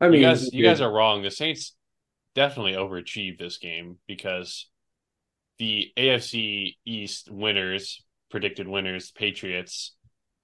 [0.00, 1.22] I mean, you guys, you guys are wrong.
[1.22, 1.74] The Saints
[2.34, 4.66] definitely overachieved this game because
[5.58, 9.94] the AFC East winners, predicted winners, Patriots,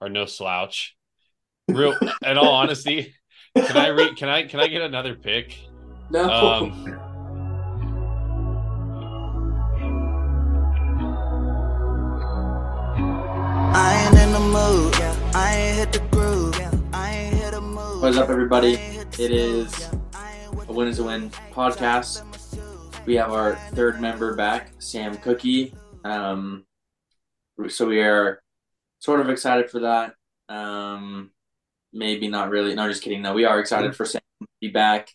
[0.00, 0.94] are no slouch.
[1.68, 3.14] Real, in all honesty,
[3.56, 4.16] can I read?
[4.16, 5.58] Can I can I get another pick?
[6.10, 6.30] No.
[6.30, 7.00] Um,
[13.74, 14.94] I ain't in the mood.
[15.34, 16.25] I ain't hit the groove.
[18.06, 18.74] What is up, everybody?
[19.18, 19.88] It is
[20.68, 22.22] a Win is a Win podcast.
[23.04, 25.74] We have our third member back, Sam Cookie.
[26.04, 26.64] Um,
[27.66, 28.40] so we are
[29.00, 30.14] sort of excited for that.
[30.48, 31.32] Um,
[31.92, 32.76] maybe not really.
[32.76, 33.22] No, just kidding.
[33.22, 35.08] No, we are excited for Sam to be back.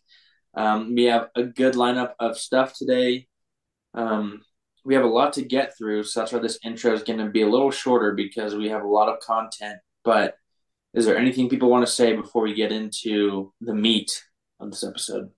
[0.53, 3.25] Um, we have a good lineup of stuff today.
[3.93, 4.41] Um,
[4.83, 7.29] we have a lot to get through, so that's why this intro is going to
[7.31, 9.79] be a little shorter because we have a lot of content.
[10.03, 10.35] But
[10.93, 14.23] is there anything people want to say before we get into the meat
[14.59, 15.31] of this episode?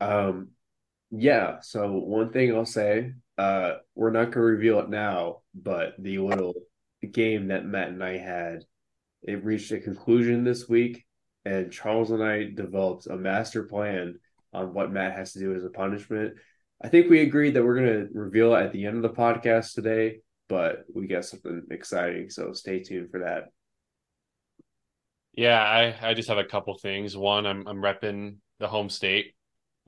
[0.00, 0.50] Um,
[1.10, 1.60] yeah.
[1.60, 6.54] So one thing I'll say, uh, we're not gonna reveal it now, but the little
[7.12, 8.64] game that Matt and I had,
[9.22, 11.04] it reached a conclusion this week,
[11.44, 14.18] and Charles and I developed a master plan
[14.52, 16.34] on what Matt has to do as a punishment.
[16.82, 19.74] I think we agreed that we're gonna reveal it at the end of the podcast
[19.74, 23.50] today, but we got something exciting, so stay tuned for that.
[25.38, 27.16] Yeah, I I just have a couple things.
[27.16, 29.34] One, I'm I'm repping the home state.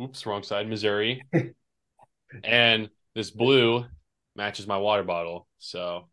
[0.00, 1.22] Oops, wrong side, Missouri,
[2.44, 3.84] and this blue
[4.36, 6.08] matches my water bottle, so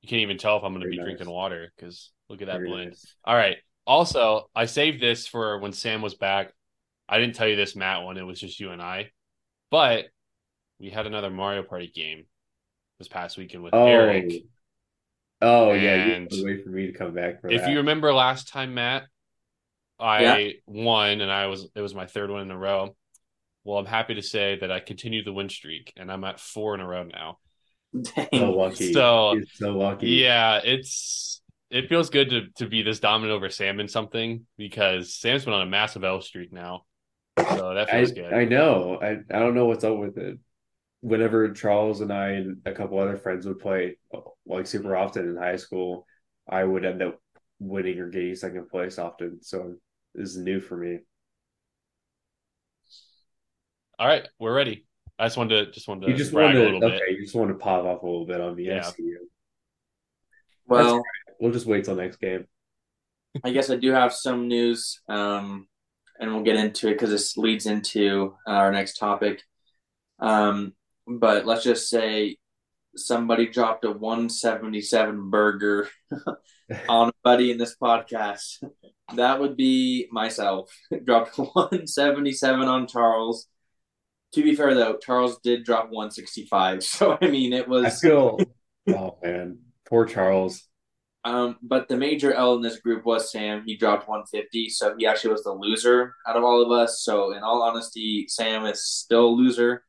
[0.00, 1.04] you can't even tell if I'm going to be nice.
[1.04, 2.90] drinking water because look at that Very blend.
[2.90, 3.14] nice.
[3.24, 3.58] All right.
[3.86, 6.52] Also, I saved this for when Sam was back.
[7.08, 9.10] I didn't tell you this, Matt, when it was just you and I,
[9.70, 10.06] but
[10.80, 12.24] we had another Mario Party game
[12.98, 14.44] this past weekend with Oh, Eric.
[15.42, 17.70] Oh yeah, you And have to wait for me to come back for If that.
[17.70, 19.04] you remember last time, Matt,
[20.00, 20.38] I Yeah.
[20.66, 22.96] won and I was it was my third one in a row.
[23.64, 26.74] Well, I'm happy to say that I continued the win streak and I'm at four
[26.74, 27.38] in a row now.
[28.34, 30.06] so lucky, So, You're so lucky.
[30.08, 35.14] Yeah, it's it feels good to to be this dominant over Sam in something because
[35.14, 36.84] Sam's been on a massive L streak now.
[37.46, 38.32] So that I feels good.
[38.34, 38.98] I know.
[39.00, 40.38] I I don't know what's up with it.
[41.02, 43.96] Whenever Charles and I and a couple other friends would play
[44.46, 46.06] like super often in high school,
[46.48, 47.20] I would end up
[47.58, 49.42] winning or getting second place often.
[49.42, 49.74] So
[50.14, 51.00] this is new for me.
[53.98, 54.86] All right, we're ready.
[55.18, 56.98] I just wanted to just wanted to You just brag want a to little okay,
[56.98, 57.18] bit.
[57.18, 58.82] you just want to pop off a little bit on the I Yeah.
[58.82, 59.28] see you.
[60.66, 61.02] Well,
[61.40, 62.46] We'll just wait till next game.
[63.44, 65.66] I guess I do have some news, um,
[66.20, 69.42] and we'll get into it because this leads into our next topic.
[70.20, 70.74] Um,
[71.06, 72.36] but let's just say
[72.96, 75.88] somebody dropped a 177 burger
[76.88, 78.62] on a buddy in this podcast.
[79.14, 80.70] That would be myself.
[81.04, 83.46] dropped 177 on Charles.
[84.34, 86.82] To be fair, though, Charles did drop 165.
[86.92, 88.00] So, I mean, it I was.
[88.00, 88.38] feel
[88.88, 89.58] oh man,
[89.88, 90.68] poor Charles.
[91.24, 93.62] Um, but the major L in this group was Sam.
[93.64, 97.02] He dropped 150, so he actually was the loser out of all of us.
[97.04, 99.84] So, in all honesty, Sam is still a loser.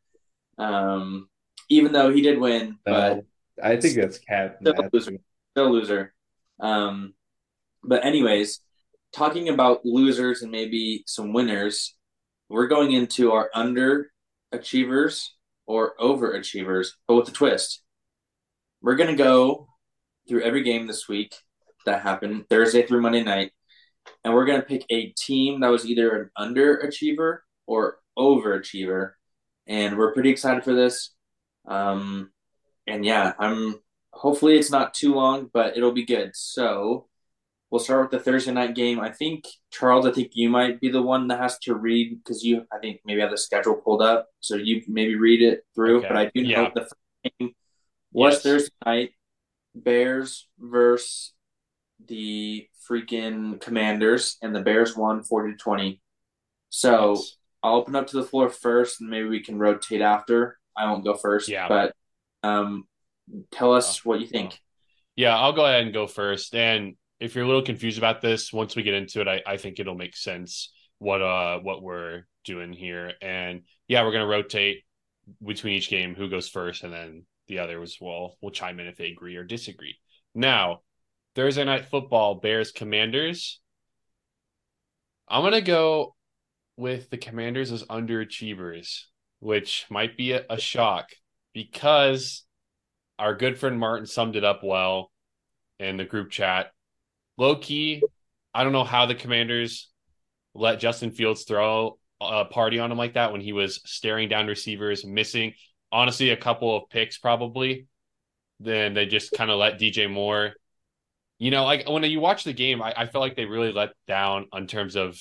[0.57, 1.29] Um,
[1.69, 3.23] even though he did win, but
[3.61, 4.57] I think that's cat.
[4.61, 5.17] Still a loser.
[5.51, 6.13] still a loser.
[6.59, 7.13] Um,
[7.83, 8.59] but anyways,
[9.11, 11.95] talking about losers and maybe some winners,
[12.49, 15.29] we're going into our underachievers
[15.65, 17.81] or overachievers, but with a twist.
[18.81, 19.67] We're gonna go
[20.27, 21.33] through every game this week
[21.85, 23.51] that happened Thursday through Monday night,
[24.23, 29.11] and we're gonna pick a team that was either an underachiever or overachiever,
[29.67, 31.13] and we're pretty excited for this.
[31.65, 32.31] Um,
[32.87, 33.79] and yeah, I'm
[34.11, 36.31] hopefully it's not too long, but it'll be good.
[36.35, 37.07] So
[37.69, 38.99] we'll start with the Thursday night game.
[38.99, 42.43] I think Charles, I think you might be the one that has to read because
[42.43, 45.99] you, I think maybe have the schedule pulled up, so you maybe read it through.
[45.99, 46.07] Okay.
[46.09, 46.69] But I do know Yeah.
[46.75, 46.95] the first
[47.39, 47.55] game
[48.11, 48.43] was Yes.
[48.43, 49.11] Thursday night,
[49.73, 51.33] Bears versus
[52.05, 56.01] the freaking Commanders, and the Bears won forty to twenty.
[56.69, 57.15] So.
[57.15, 57.37] Yes.
[57.63, 60.59] I'll open up to the floor first, and maybe we can rotate after.
[60.75, 61.67] I won't go first, Yeah.
[61.69, 61.95] but
[62.43, 62.85] um,
[63.51, 64.59] tell us what you think.
[65.15, 66.53] Yeah, I'll go ahead and go first.
[66.55, 69.57] And if you're a little confused about this, once we get into it, I, I
[69.57, 73.13] think it'll make sense what uh what we're doing here.
[73.21, 74.83] And yeah, we're gonna rotate
[75.45, 78.87] between each game who goes first, and then the other others will will chime in
[78.87, 79.97] if they agree or disagree.
[80.35, 80.81] Now,
[81.35, 83.61] Thursday night football, Bears Commanders.
[85.27, 86.15] I'm gonna go
[86.77, 89.03] with the Commanders as underachievers,
[89.39, 91.09] which might be a, a shock
[91.53, 92.43] because
[93.19, 95.11] our good friend Martin summed it up well
[95.79, 96.71] in the group chat.
[97.37, 98.03] Low key,
[98.53, 99.89] I don't know how the Commanders
[100.53, 104.47] let Justin Fields throw a party on him like that when he was staring down
[104.47, 105.53] receivers, missing
[105.91, 107.87] honestly a couple of picks probably.
[108.59, 110.53] Then they just kind of let DJ Moore.
[111.39, 113.89] You know, like when you watch the game, I, I felt like they really let
[114.07, 115.19] down in terms of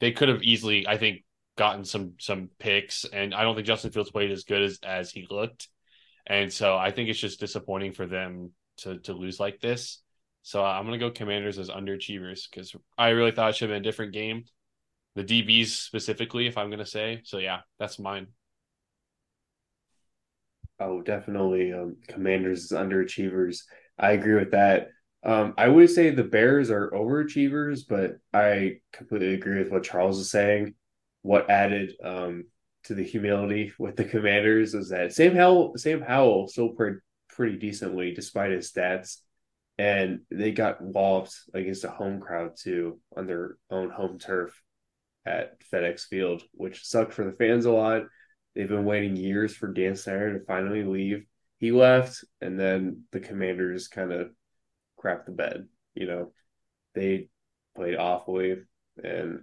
[0.00, 1.24] they could have easily, I think,
[1.56, 5.10] gotten some some picks, and I don't think Justin Fields played as good as as
[5.10, 5.68] he looked,
[6.26, 10.02] and so I think it's just disappointing for them to to lose like this.
[10.42, 13.82] So I'm gonna go Commanders as underachievers because I really thought it should have been
[13.82, 14.44] a different game.
[15.14, 17.20] The DBs specifically, if I'm gonna say.
[17.24, 18.28] So yeah, that's mine.
[20.80, 21.72] Oh, definitely.
[21.72, 23.62] Um, Commanders as underachievers.
[23.98, 24.88] I agree with that.
[25.24, 30.20] Um, I would say the Bears are overachievers, but I completely agree with what Charles
[30.20, 30.74] is saying.
[31.22, 32.44] What added um,
[32.84, 36.94] to the humility with the Commanders is that Sam Howell, Sam Howell still played
[37.28, 39.18] pretty decently despite his stats,
[39.76, 44.62] and they got walloped against a home crowd too on their own home turf
[45.26, 48.02] at FedEx Field, which sucked for the fans a lot.
[48.54, 51.26] They've been waiting years for Dan Snyder to finally leave.
[51.58, 54.30] He left, and then the Commanders kind of
[54.98, 55.68] crap the bed.
[55.94, 56.32] You know,
[56.94, 57.28] they
[57.74, 58.56] played awfully,
[59.02, 59.40] and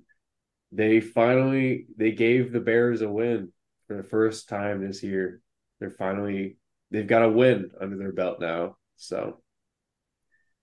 [0.71, 3.51] they finally they gave the Bears a win
[3.87, 5.41] for the first time this year.
[5.79, 6.57] They're finally
[6.91, 8.77] they've got a win under their belt now.
[8.97, 9.41] So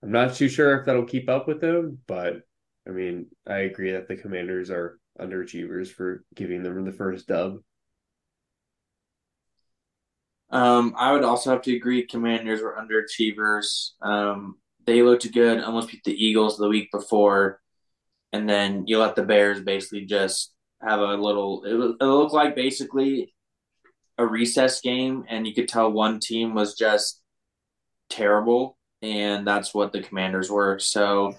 [0.01, 2.41] I'm not too sure if that'll keep up with them, but
[2.87, 7.57] I mean, I agree that the Commanders are underachievers for giving them the first dub.
[10.49, 12.05] Um, I would also have to agree.
[12.05, 13.91] Commanders were underachievers.
[14.01, 17.59] Um, they looked good, almost beat the Eagles the week before,
[18.31, 21.63] and then you let the Bears basically just have a little.
[21.65, 23.33] It, it looked like basically
[24.17, 27.21] a recess game, and you could tell one team was just
[28.09, 30.79] terrible, and that's what the Commanders were.
[30.79, 31.35] So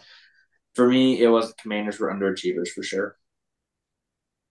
[0.75, 3.17] for me, it was the Commanders were underachievers for sure.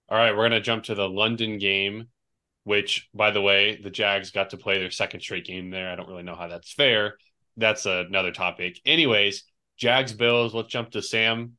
[0.09, 2.09] All right, we're gonna jump to the London game,
[2.63, 5.89] which, by the way, the Jags got to play their second straight game there.
[5.89, 7.17] I don't really know how that's fair,
[7.57, 8.79] that's another topic.
[8.85, 9.43] Anyways,
[9.77, 10.53] Jags Bills.
[10.53, 11.53] Let's jump to Sam.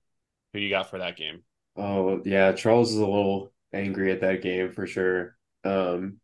[0.53, 1.43] Who you got for that game?
[1.77, 5.37] Oh yeah, Charles is a little angry at that game for sure.
[5.65, 6.21] Um,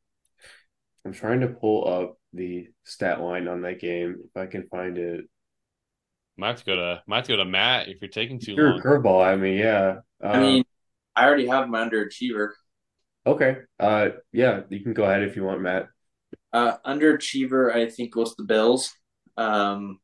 [1.04, 4.98] I'm trying to pull up the stat line on that game if I can find
[4.98, 5.24] it.
[6.36, 8.54] Might have to go to might have to go to Matt if you're taking too
[8.54, 8.80] sure, long.
[8.80, 9.24] Curveball.
[9.24, 9.96] I mean, yeah.
[10.22, 10.64] Um, I mean,
[11.16, 12.50] I already have my underachiever.
[13.26, 13.58] Okay.
[13.78, 15.88] Uh, yeah, you can go ahead if you want, Matt.
[16.52, 18.92] Uh, underachiever, I think was the Bills.
[19.36, 20.00] Um,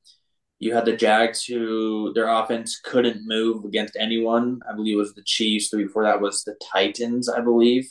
[0.58, 4.60] you had the Jags, who their offense couldn't move against anyone.
[4.68, 5.70] I believe it was the Chiefs.
[5.70, 7.90] The before that was the Titans, I believe.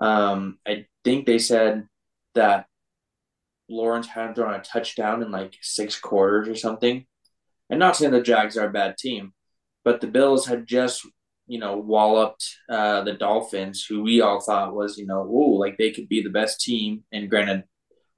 [0.00, 1.88] Um, I think they said
[2.34, 2.66] that
[3.68, 7.04] Lawrence hadn't thrown a touchdown in like six quarters or something.
[7.68, 9.32] And not saying the Jags are a bad team,
[9.84, 11.06] but the Bills had just,
[11.46, 15.76] you know, walloped uh, the Dolphins, who we all thought was, you know, ooh, like
[15.76, 17.04] they could be the best team.
[17.12, 17.64] And granted,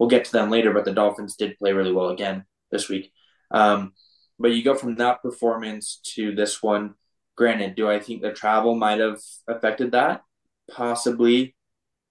[0.00, 3.12] we'll get to them later, but the Dolphins did play really well again this week.
[3.50, 3.92] Um,
[4.38, 6.94] but you go from that performance to this one.
[7.36, 10.22] Granted, do I think the travel might have affected that?
[10.70, 11.54] Possibly.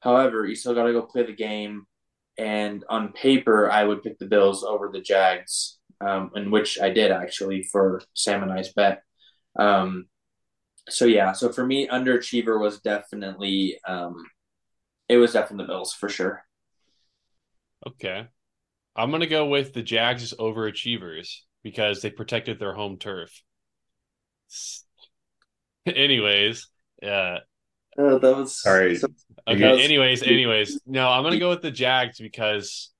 [0.01, 1.87] However, you still got to go play the game.
[2.37, 6.91] And on paper, I would pick the Bills over the Jags, um, in which I
[6.91, 9.01] did actually for Sam and I's bet.
[9.57, 10.05] Um,
[10.87, 14.15] so yeah, so for me, underachiever was definitely um,
[15.09, 16.45] it was definitely the Bills for sure.
[17.87, 18.27] Okay.
[18.95, 23.41] I'm going to go with the Jags as overachievers because they protected their home turf.
[25.85, 26.67] anyways,
[27.03, 27.37] uh,
[27.97, 28.99] oh, that was sorry.
[29.47, 29.71] Okay.
[29.71, 29.79] Was...
[29.79, 32.91] Anyways, anyways, no, I'm gonna go with the Jags because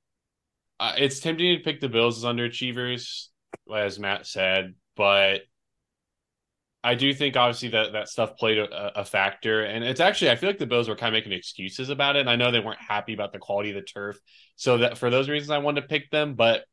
[0.79, 3.27] uh, it's tempting to pick the Bills as underachievers,
[3.73, 5.41] as Matt said, but
[6.83, 10.37] I do think obviously that that stuff played a, a, factor, and it's actually I
[10.37, 12.21] feel like the Bills were kind of making excuses about it.
[12.21, 14.17] And I know they weren't happy about the quality of the turf,
[14.55, 16.35] so that for those reasons I wanted to pick them.
[16.35, 16.63] But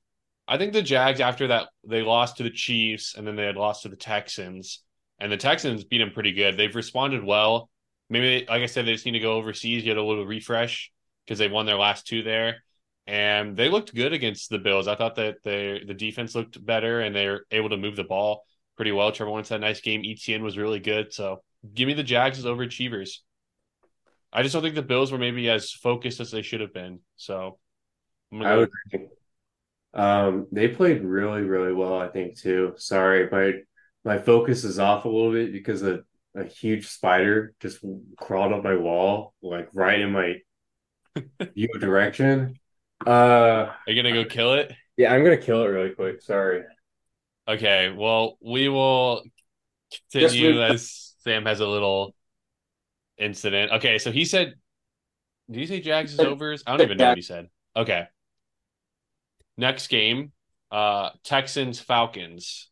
[0.46, 3.56] I think the Jags after that they lost to the Chiefs, and then they had
[3.56, 4.84] lost to the Texans,
[5.18, 6.56] and the Texans beat them pretty good.
[6.56, 7.68] They've responded well.
[8.08, 10.92] Maybe like I said, they just need to go overseas, get a little refresh
[11.24, 12.62] because they won their last two there,
[13.08, 14.86] and they looked good against the Bills.
[14.86, 18.04] I thought that they the defense looked better, and they were able to move the
[18.04, 18.44] ball
[18.76, 19.12] pretty well.
[19.12, 20.04] Trevor Lawrence had a nice game.
[20.04, 21.12] ETN was really good.
[21.12, 21.42] So
[21.74, 23.18] give me the Jags as overachievers.
[24.32, 27.00] I just don't think the Bills were maybe as focused as they should have been.
[27.16, 27.58] So
[28.42, 29.08] I would agree.
[29.94, 32.74] Um, they played really, really well, I think, too.
[32.76, 33.60] Sorry, my
[34.04, 36.00] my focus is off a little bit because a,
[36.34, 37.84] a huge spider just
[38.18, 40.34] crawled up my wall, like right in my
[41.54, 42.58] view direction.
[43.06, 44.72] Uh Are you gonna go kill it?
[44.96, 46.22] Yeah, I'm gonna kill it really quick.
[46.22, 46.62] Sorry.
[47.48, 49.22] Okay, well, we will
[50.10, 52.14] continue as Sam has a little
[53.18, 53.72] incident.
[53.72, 54.54] Okay, so he said,
[55.50, 57.48] "Did he say Jags is overs?" I don't even know what he said.
[57.76, 58.06] Okay.
[59.56, 60.32] Next game,
[60.70, 62.68] uh, Texans Falcons.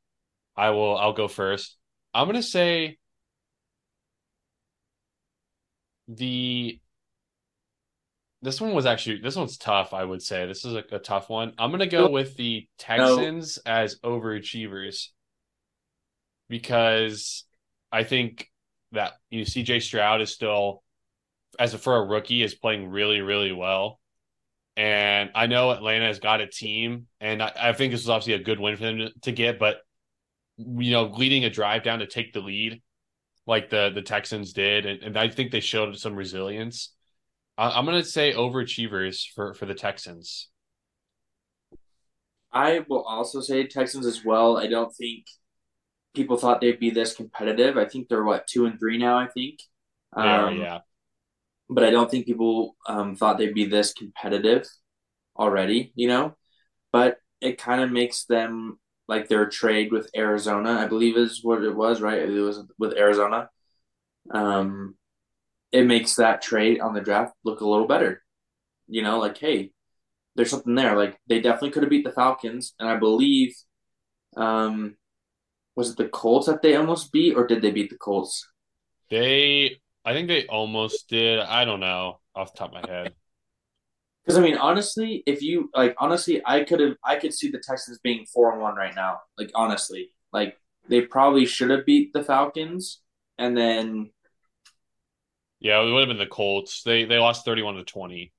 [0.56, 0.96] I will.
[0.96, 1.76] I'll go first.
[2.12, 2.98] I'm gonna say
[6.08, 6.80] the.
[8.44, 9.94] This one was actually this one's tough.
[9.94, 11.54] I would say this is a, a tough one.
[11.56, 15.08] I'm gonna go with the Texans as overachievers
[16.50, 17.44] because
[17.90, 18.50] I think
[18.92, 20.82] that you know, CJ Stroud is still,
[21.58, 23.98] as a, for a rookie, is playing really really well.
[24.76, 28.34] And I know Atlanta has got a team, and I, I think this was obviously
[28.34, 29.58] a good win for them to, to get.
[29.58, 29.78] But
[30.58, 32.82] you know, leading a drive down to take the lead,
[33.46, 36.90] like the the Texans did, and, and I think they showed some resilience.
[37.56, 40.48] I, am going to say overachievers for for the Texans.
[42.52, 44.56] I will also say Texans as well.
[44.56, 45.26] I don't think
[46.14, 47.76] people thought they'd be this competitive.
[47.76, 49.18] I think they're what two and three now.
[49.18, 49.60] I think.
[50.16, 50.80] Um, yeah
[51.68, 54.66] but I don't think people um, thought they'd be this competitive
[55.36, 56.36] already, you know.
[56.92, 61.62] But it kind of makes them like their trade with Arizona, I believe is what
[61.62, 62.22] it was, right?
[62.22, 63.50] It was with Arizona.
[64.30, 64.96] Um,
[65.74, 68.22] it makes that trade on the draft look a little better,
[68.86, 69.18] you know.
[69.18, 69.72] Like, hey,
[70.36, 70.96] there's something there.
[70.96, 73.56] Like, they definitely could have beat the Falcons, and I believe,
[74.36, 74.96] um,
[75.74, 78.48] was it the Colts that they almost beat, or did they beat the Colts?
[79.10, 81.40] They I think they almost did.
[81.40, 83.14] I don't know off the top of my head.
[84.24, 87.58] Because I mean, honestly, if you like, honestly, I could have, I could see the
[87.58, 89.18] Texans being four and one right now.
[89.36, 90.56] Like honestly, like
[90.88, 93.02] they probably should have beat the Falcons,
[93.36, 94.12] and then.
[95.64, 96.82] Yeah, it would have been the Colts.
[96.82, 98.32] They they lost thirty one to twenty.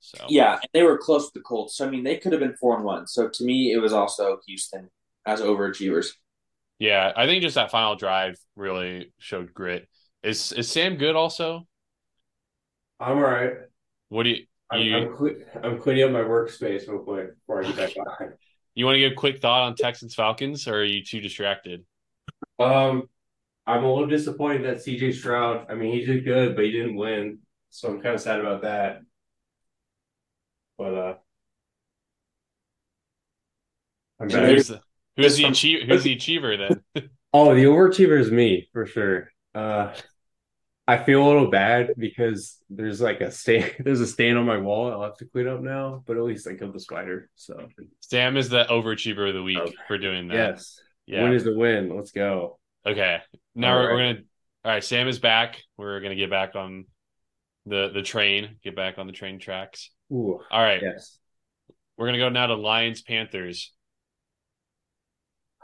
[0.00, 1.76] So yeah, they were close to the Colts.
[1.76, 3.06] So I mean, they could have been four and one.
[3.06, 4.88] So to me, it was also Houston
[5.26, 6.12] as overachievers.
[6.78, 9.86] Yeah, I think just that final drive really showed grit.
[10.22, 11.68] Is is Sam good also?
[12.98, 13.52] I'm all right.
[14.08, 14.46] What do you?
[14.72, 18.32] you I'm, I'm, I'm cleaning up my workspace real quick before I get back on.
[18.74, 21.84] You want to give a quick thought on Texans Falcons, or are you too distracted?
[22.58, 23.10] Um,
[23.66, 25.66] I'm a little disappointed that CJ Stroud.
[25.70, 27.38] I mean, he did good, but he didn't win,
[27.70, 29.02] so I'm kind of sad about that.
[30.78, 31.14] But uh,
[34.20, 34.80] I'm who's the,
[35.16, 35.86] who's the achiever?
[35.86, 36.82] Who's the achiever then?
[37.32, 39.30] oh, the overachiever is me for sure.
[39.54, 39.94] Uh,
[40.86, 43.70] I feel a little bad because there's like a stain.
[43.78, 44.92] There's a stain on my wall.
[44.92, 47.30] I'll have to clean up now, but at least I killed the spider.
[47.36, 47.68] So
[48.00, 50.34] Sam is the overachiever of the week for doing that.
[50.34, 50.80] Yes.
[51.06, 51.22] Yeah.
[51.22, 51.94] Win is the win.
[51.94, 52.58] Let's go.
[52.86, 53.18] Okay.
[53.54, 53.92] Now we're, right.
[53.92, 54.24] we're gonna.
[54.64, 54.84] All right.
[54.84, 55.62] Sam is back.
[55.76, 56.86] We're gonna get back on
[57.66, 58.56] the the train.
[58.62, 59.90] Get back on the train tracks.
[60.12, 60.40] Ooh.
[60.50, 60.82] All right.
[60.82, 61.18] Yes.
[61.96, 63.72] We're gonna go now to Lions Panthers.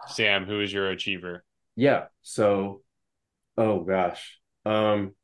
[0.06, 1.44] Sam, who is your achiever?
[1.76, 2.06] Yeah.
[2.22, 2.82] So
[3.56, 4.38] Oh gosh.
[4.64, 5.14] Um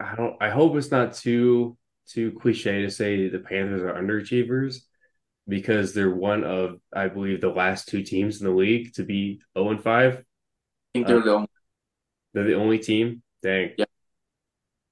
[0.00, 1.76] I don't I hope it's not too
[2.08, 4.78] too cliche to say the Panthers are underachievers
[5.46, 9.40] because they're one of I believe the last two teams in the league to be
[9.56, 10.24] 0 and 5.
[10.94, 11.48] I think they're uh, the only
[12.34, 13.22] they're the only team.
[13.42, 13.72] Dang.
[13.78, 13.84] Yeah.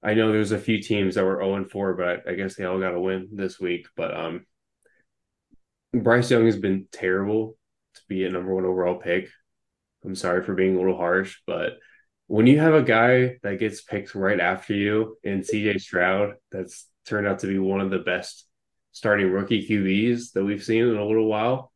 [0.02, 2.64] I know there's a few teams that were 0 and 4, but I guess they
[2.64, 3.86] all got a win this week.
[3.96, 4.46] But um
[5.92, 7.56] Bryce Young has been terrible
[7.94, 9.28] to be a number one overall pick.
[10.04, 11.78] I'm sorry for being a little harsh, but
[12.28, 16.86] when you have a guy that gets picked right after you in CJ Stroud, that's
[17.06, 18.46] turned out to be one of the best
[18.92, 21.72] starting rookie QBs that we've seen in a little while.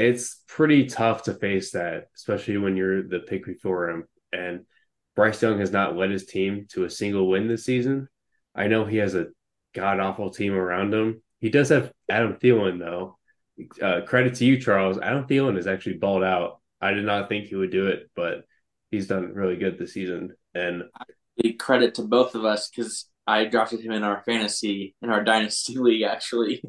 [0.00, 4.04] It's pretty tough to face that, especially when you're the pick before him.
[4.32, 4.64] And
[5.14, 8.08] Bryce Young has not led his team to a single win this season.
[8.54, 9.26] I know he has a
[9.74, 11.22] god awful team around him.
[11.40, 13.18] He does have Adam Thielen, though.
[13.82, 14.98] Uh, credit to you, Charles.
[14.98, 16.62] Adam Thielen is actually balled out.
[16.80, 18.46] I did not think he would do it, but
[18.90, 20.34] he's done really good this season.
[20.54, 20.84] And
[21.58, 25.74] credit to both of us because I drafted him in our fantasy in our dynasty
[25.78, 26.04] league.
[26.04, 26.62] Actually,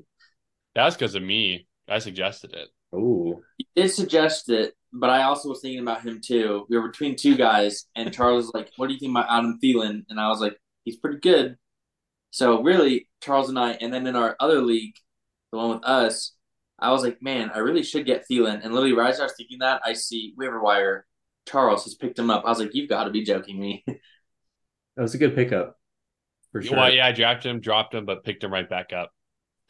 [0.75, 1.65] that's because of me.
[1.87, 2.67] I suggested it.
[2.93, 6.65] Oh, he did suggest it, but I also was thinking about him too.
[6.69, 9.59] We were between two guys, and Charles was like, "What do you think about Adam
[9.63, 11.57] Thielen?" And I was like, "He's pretty good."
[12.31, 14.95] So really, Charles and I, and then in our other league,
[15.51, 16.33] the one with us,
[16.79, 19.33] I was like, "Man, I really should get Thielen." And literally, right as I was
[19.37, 21.05] thinking that, I see waiver wire
[21.47, 22.43] Charles has picked him up.
[22.45, 23.83] I was like, you've got to be joking me.
[23.87, 23.97] that
[24.97, 25.77] was a good pickup.
[26.51, 26.77] For sure.
[26.77, 29.11] Well, yeah, I drafted him, dropped him, but picked him right back up.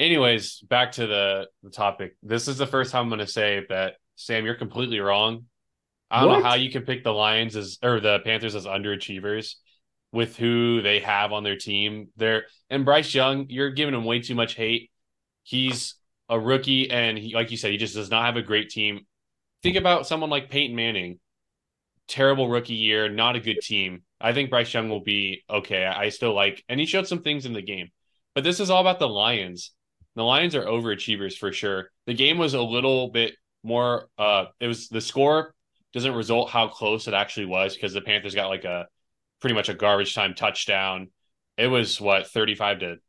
[0.02, 2.16] Anyways, back to the, the topic.
[2.24, 5.46] This is the first time I'm going to say that, Sam, you're completely wrong.
[6.10, 6.38] I don't what?
[6.40, 9.58] know how you can pick the Lions as or the Panthers as underachievers
[10.12, 12.08] with who they have on their team.
[12.18, 14.90] They're and Bryce Young, you're giving him way too much hate.
[15.44, 15.94] He's
[16.30, 19.02] a rookie, and he, like you said, he just does not have a great team.
[19.62, 21.20] Think about someone like Peyton Manning
[22.08, 24.02] terrible rookie year, not a good team.
[24.20, 25.86] I think Bryce Young will be okay.
[25.86, 27.90] I still like, and he showed some things in the game.
[28.34, 29.72] But this is all about the Lions.
[30.16, 31.90] The Lions are overachievers for sure.
[32.06, 34.10] The game was a little bit more.
[34.18, 35.54] Uh, it was the score
[35.94, 38.88] doesn't result how close it actually was because the Panthers got like a
[39.40, 41.10] pretty much a garbage time touchdown.
[41.58, 42.94] It was what thirty five to.
[42.94, 43.00] It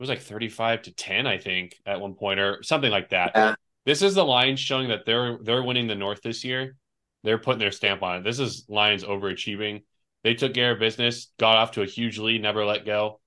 [0.00, 3.32] was like thirty five to ten, I think, at one point or something like that.
[3.34, 3.54] Yeah.
[3.84, 6.76] This is the Lions showing that they're they're winning the North this year.
[7.22, 8.24] They're putting their stamp on it.
[8.24, 9.82] This is Lions overachieving.
[10.24, 13.20] They took care of business, got off to a huge lead, never let go.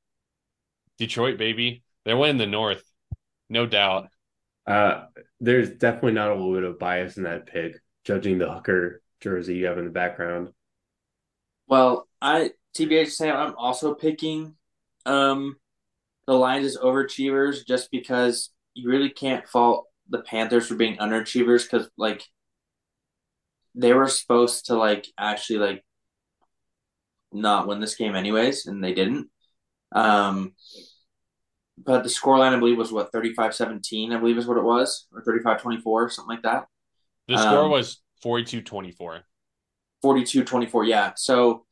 [0.97, 2.83] Detroit, baby, they're winning the North,
[3.49, 4.09] no doubt.
[4.65, 5.05] Uh,
[5.39, 9.55] there's definitely not a little bit of bias in that pick, judging the hooker jersey
[9.55, 10.49] you have in the background.
[11.67, 14.55] Well, I TBH Sam, I'm also picking
[15.05, 15.55] um
[16.27, 21.63] the Lions as overachievers just because you really can't fault the Panthers for being underachievers
[21.63, 22.23] because like
[23.75, 25.83] they were supposed to like actually like
[27.31, 29.29] not win this game anyways, and they didn't.
[29.91, 30.53] Um
[31.83, 35.23] but the scoreline I believe was what 35-17, I believe is what it was, or
[35.23, 36.67] 35-24, something like that.
[37.27, 39.23] The score Um, was 42-24.
[40.01, 41.65] 42 24 yeah so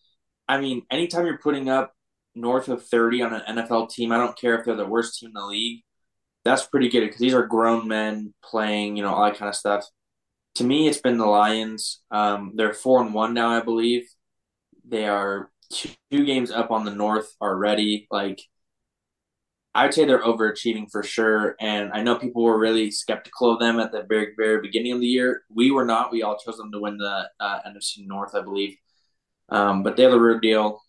[0.48, 1.94] i mean anytime you're putting up
[2.36, 5.30] north of 30 on an nfl team i don't care if they're the worst team
[5.30, 5.82] in the league
[6.46, 9.56] that's pretty good because these are grown men playing you know all that kind of
[9.56, 9.86] stuff
[10.56, 14.04] to me it's been the lions um, they're four and one now i believe
[14.88, 18.42] they are two games up on the north already like
[19.76, 21.56] I'd say they're overachieving for sure.
[21.60, 25.00] And I know people were really skeptical of them at the very, very beginning of
[25.02, 25.44] the year.
[25.54, 26.12] We were not.
[26.12, 28.76] We all chose them to win the uh, NFC North, I believe.
[29.50, 30.82] Um, but they're the real deal.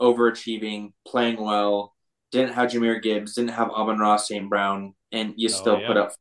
[0.00, 1.94] Overachieving, playing well.
[2.32, 4.48] Didn't have Jahmyr Gibbs, didn't have Amon-Ra St.
[4.48, 5.86] Brown, and you Oh, still yeah.
[5.88, 6.12] put up.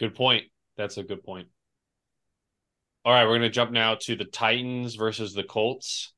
[0.00, 0.44] Good point.
[0.76, 1.48] That's a good point.
[3.04, 6.14] All right, we're going to jump now to the Titans versus the Colts.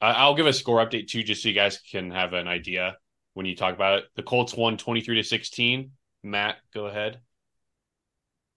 [0.00, 2.96] I'll give a score update too, just so you guys can have an idea
[3.34, 4.04] when you talk about it.
[4.16, 5.90] The Colts won 23 to 16.
[6.22, 7.20] Matt, go ahead.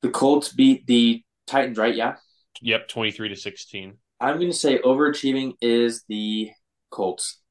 [0.01, 1.95] The Colts beat the Titans, right?
[1.95, 2.15] Yeah.
[2.61, 3.97] Yep, 23 to 16.
[4.19, 6.51] I'm going to say overachieving is the
[6.89, 7.41] Colts.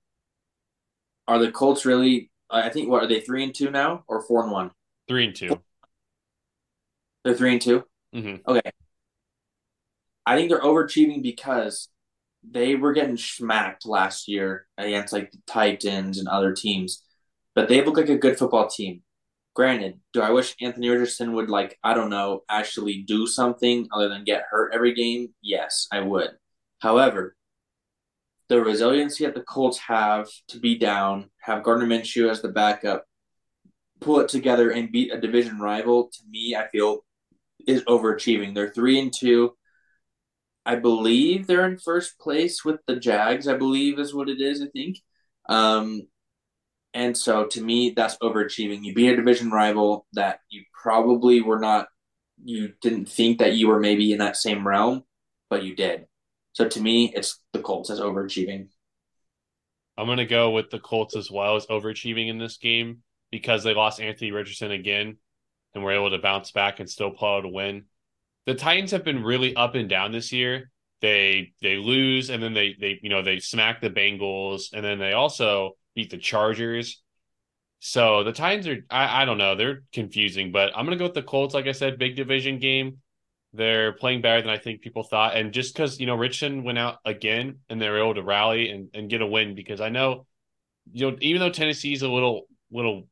[1.27, 2.31] Are the Colts really?
[2.51, 4.71] I think what are they three and two now or four and one?
[5.09, 5.61] Three and two.
[7.25, 7.83] They're three and 2
[8.15, 8.43] Mhm.
[8.47, 8.71] Okay.
[10.27, 11.89] I think they're overachieving because
[12.43, 17.03] they were getting smacked last year against like the Titans and other teams,
[17.55, 19.03] but they look like a good football team.
[19.55, 24.09] Granted, do I wish Anthony Richardson would like I don't know actually do something other
[24.09, 25.29] than get hurt every game?
[25.43, 26.31] Yes, I would.
[26.81, 27.37] However,
[28.49, 33.05] the resiliency that the Colts have to be down, have Gardner Minshew as the backup,
[34.01, 37.05] pull it together and beat a division rival, to me, I feel
[37.67, 38.55] is overachieving.
[38.55, 39.57] They're three and two.
[40.67, 43.49] I believe they're in first place with the Jags.
[43.49, 44.63] I believe is what it is.
[44.63, 44.99] I think.
[45.49, 46.03] Um,
[46.95, 48.85] and so to me, that's overachieving.
[48.85, 51.89] You beat a division rival that you probably were not.
[52.43, 55.03] You didn't think that you were maybe in that same realm,
[55.51, 56.07] but you did.
[56.53, 58.69] So to me, it's the Colts as overachieving.
[59.99, 62.99] I'm going to go with the Colts as well as overachieving in this game
[63.31, 65.17] because they lost Anthony Richardson again
[65.75, 67.85] and were able to bounce back and still pull out a win.
[68.47, 70.71] The Titans have been really up and down this year.
[71.01, 74.99] They they lose and then they they you know they smack the Bengals and then
[74.99, 77.03] they also beat the Chargers.
[77.81, 81.15] So the Titans are I, I don't know, they're confusing, but I'm gonna go with
[81.15, 82.99] the Colts, like I said, big division game.
[83.53, 85.37] They're playing better than I think people thought.
[85.37, 88.71] And just because, you know, Richardson went out again and they were able to rally
[88.71, 90.27] and, and get a win because I know,
[90.93, 93.07] you know, even though Tennessee's a little little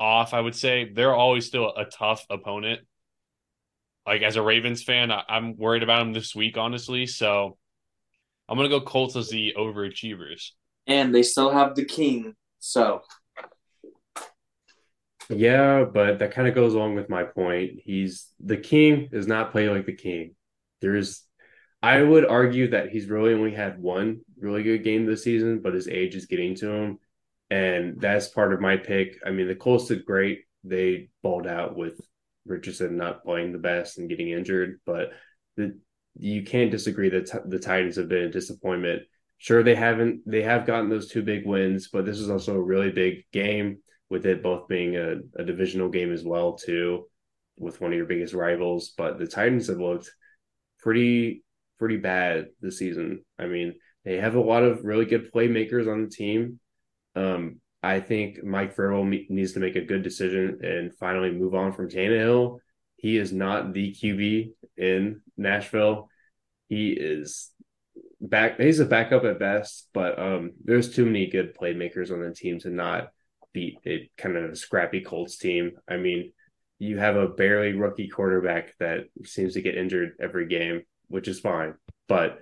[0.00, 2.80] off, I would say, they're always still a tough opponent.
[4.06, 7.06] Like as a Ravens fan, I, I'm worried about them this week, honestly.
[7.06, 7.56] So
[8.48, 10.50] I'm gonna go Colts as the overachievers.
[10.86, 12.34] And they still have the King.
[12.58, 13.02] So
[15.28, 17.80] Yeah, but that kind of goes along with my point.
[17.84, 20.34] He's the king does not play like the king.
[20.80, 21.22] There's,
[21.82, 25.74] I would argue that he's really only had one really good game this season, but
[25.74, 26.98] his age is getting to him.
[27.50, 29.18] And that's part of my pick.
[29.26, 30.40] I mean, the Colts did great.
[30.64, 32.00] They balled out with
[32.46, 35.12] Richardson not playing the best and getting injured, but
[35.56, 35.78] the,
[36.18, 39.02] you can't disagree that the Titans have been a disappointment.
[39.42, 42.62] Sure, they haven't, they have gotten those two big wins, but this is also a
[42.62, 43.78] really big game
[44.08, 47.06] with it both being a, a divisional game as well too
[47.58, 50.10] with one of your biggest rivals but the titans have looked
[50.78, 51.42] pretty
[51.78, 53.24] pretty bad this season.
[53.36, 53.74] I mean
[54.04, 56.60] they have a lot of really good playmakers on the team.
[57.16, 61.72] Um i think mike me- needs to make a good decision and finally move on
[61.72, 62.58] from Tannehill.
[62.96, 66.08] he is not the qb in nashville.
[66.68, 67.50] He is
[68.22, 68.58] back.
[68.58, 72.58] He's a backup at best, but um, there's too many good playmakers on the team
[72.60, 73.08] to not
[73.52, 75.72] beat a kind of scrappy Colts team.
[75.88, 76.32] I mean,
[76.78, 81.40] you have a barely rookie quarterback that seems to get injured every game, which is
[81.40, 81.74] fine.
[82.08, 82.38] But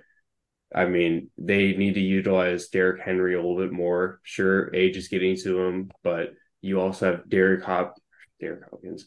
[0.73, 4.21] I mean, they need to utilize Derrick Henry a little bit more.
[4.23, 6.29] Sure, age is getting to him, but
[6.61, 7.95] you also have Derek Hop,
[8.39, 9.05] Derek Hopkins.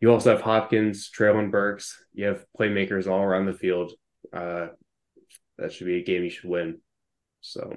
[0.00, 2.02] You also have Hopkins, Treylon Burks.
[2.14, 3.92] You have playmakers all around the field.
[4.32, 4.68] Uh,
[5.62, 6.78] that should be a game you should win.
[7.40, 7.72] So,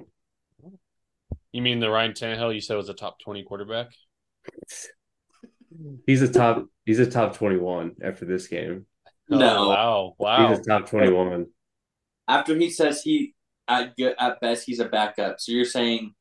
[1.52, 3.88] You mean the Ryan Tannehill you said was a top twenty quarterback?
[6.06, 6.66] he's a top.
[6.84, 8.86] He's a top twenty-one after this game.
[9.28, 9.58] No.
[9.58, 10.48] Oh, wow, wow.
[10.48, 11.46] He's a top twenty-one.
[12.28, 13.34] After he says he
[13.68, 15.40] at good at best he's a backup.
[15.40, 16.14] So you're saying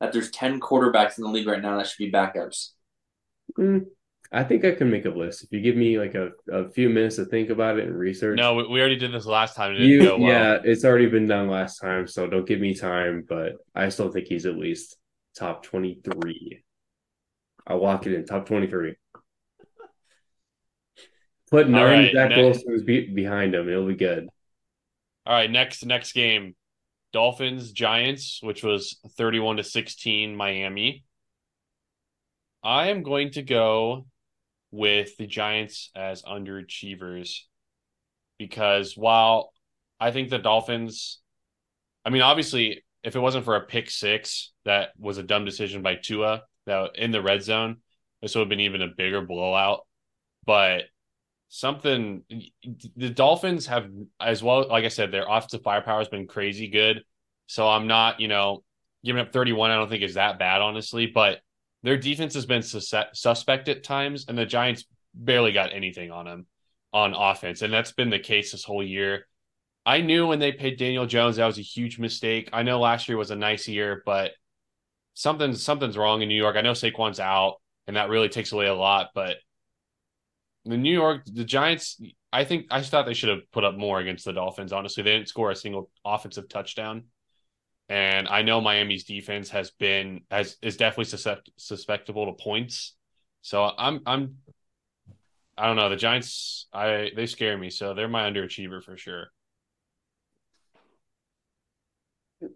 [0.00, 2.70] that there's ten quarterbacks in the league right now that should be backups.
[3.58, 3.86] Mm,
[4.34, 6.88] I think I can make a list if you give me like a, a few
[6.88, 8.38] minutes to think about it and research.
[8.38, 9.74] No, we, already did this last time.
[9.74, 10.20] It you well.
[10.20, 13.26] yeah, it's already been done last time, so don't give me time.
[13.28, 14.96] But I still think he's at least
[15.36, 16.64] top twenty-three.
[17.66, 18.94] I'll lock it in top twenty-three.
[21.50, 23.68] Put nine right, Zach next- Wilson's be- behind him.
[23.68, 24.28] It'll be good.
[25.26, 26.56] All right, next next game.
[27.12, 31.04] Dolphins Giants, which was 31 to 16 Miami.
[32.64, 34.06] I am going to go
[34.72, 37.40] with the Giants as underachievers
[38.38, 39.52] because while
[40.00, 41.20] I think the Dolphins
[42.04, 45.82] I mean obviously if it wasn't for a pick 6 that was a dumb decision
[45.82, 47.76] by Tua that in the red zone
[48.22, 49.80] this would have been even a bigger blowout.
[50.46, 50.84] But
[51.48, 52.22] something
[52.96, 57.02] the Dolphins have as well like I said their offensive firepower has been crazy good.
[57.46, 58.64] So I'm not you know
[59.04, 61.06] giving up 31 I don't think is that bad honestly.
[61.06, 61.40] But
[61.82, 66.26] their defense has been sus- suspect at times and the Giants barely got anything on
[66.26, 66.46] them
[66.92, 69.26] on offense and that's been the case this whole year.
[69.84, 72.50] I knew when they paid Daniel Jones that was a huge mistake.
[72.52, 74.32] I know last year was a nice year but
[75.14, 76.56] something something's wrong in New York.
[76.56, 79.36] I know Saquon's out and that really takes away a lot but
[80.64, 82.00] the New York, the Giants,
[82.32, 84.72] I think I thought they should have put up more against the Dolphins.
[84.72, 87.04] Honestly, they didn't score a single offensive touchdown,
[87.92, 92.96] and I know Miami's defense has been has is definitely suscept, susceptible to points.
[93.42, 94.36] So I'm I'm
[95.58, 96.68] I don't know the Giants.
[96.72, 99.26] I they scare me, so they're my underachiever for sure.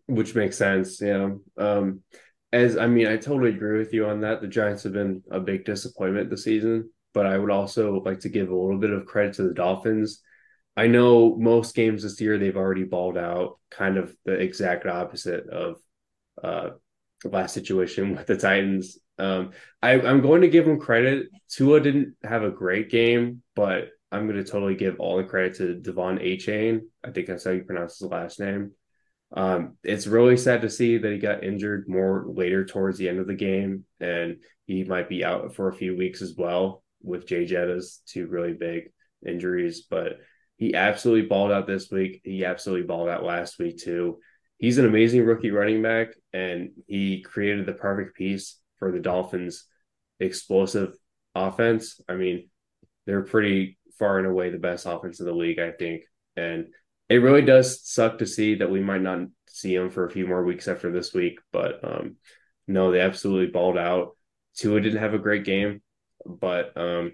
[0.07, 1.33] Which makes sense, yeah.
[1.59, 2.03] Um,
[2.51, 4.41] as I mean, I totally agree with you on that.
[4.41, 8.31] The Giants have been a big disappointment this season, but I would also like to
[8.31, 10.23] give a little bit of credit to the Dolphins.
[10.77, 15.49] I know most games this year they've already balled out, kind of the exact opposite
[15.49, 15.77] of
[16.43, 16.71] uh,
[17.23, 18.99] the last situation with the Titans.
[19.19, 21.29] Um, I, I'm going to give them credit.
[21.49, 25.55] Tua didn't have a great game, but I'm going to totally give all the credit
[25.57, 26.81] to De'Von Achane.
[27.03, 28.73] I think that's how you pronounce his last name.
[29.35, 33.19] Um, it's really sad to see that he got injured more later towards the end
[33.19, 34.37] of the game, and
[34.67, 38.53] he might be out for a few weeks as well with Jay Jettas, two really
[38.53, 38.93] big
[39.27, 39.87] injuries.
[39.91, 40.19] But
[40.57, 42.21] he absolutely balled out this week.
[42.25, 44.19] He absolutely balled out last week too.
[44.59, 49.65] He's an amazing rookie running back, and he created the perfect piece for the Dolphins'
[50.19, 50.95] explosive
[51.35, 52.01] offense.
[52.09, 52.49] I mean,
[53.07, 56.05] they're pretty far and away the best offense in the league, I think,
[56.37, 56.69] and
[57.09, 60.27] it really does suck to see that we might not see him for a few
[60.27, 61.39] more weeks after this week.
[61.53, 62.17] But um,
[62.67, 64.17] no, they absolutely balled out.
[64.57, 65.83] Tua didn't have a great game,
[66.25, 67.13] but um,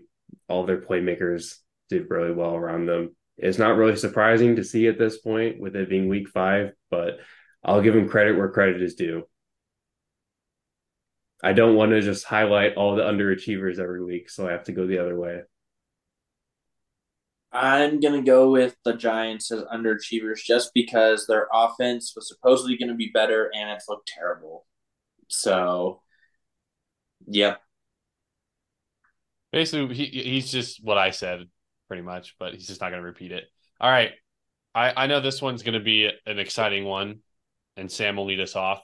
[0.49, 1.57] all their playmakers
[1.91, 3.15] did really well around them.
[3.37, 7.19] It's not really surprising to see at this point with it being week five, but
[7.65, 9.25] I'll give him credit where credit is due.
[11.43, 14.73] I don't want to just highlight all the underachievers every week, so I have to
[14.73, 15.41] go the other way.
[17.55, 22.95] I'm gonna go with the Giants as underachievers just because their offense was supposedly gonna
[22.95, 24.67] be better and it's looked terrible.
[25.29, 26.01] So,
[27.27, 27.61] yep.
[29.51, 31.49] Basically, he he's just what I said
[31.93, 33.45] pretty much, but he's just not going to repeat it.
[33.79, 34.13] All right,
[34.75, 37.19] I I know this one's going to be an exciting one,
[37.77, 38.81] and Sam will lead us off.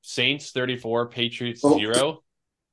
[0.00, 1.76] Saints thirty four, Patriots Oh.
[1.76, 2.22] zero.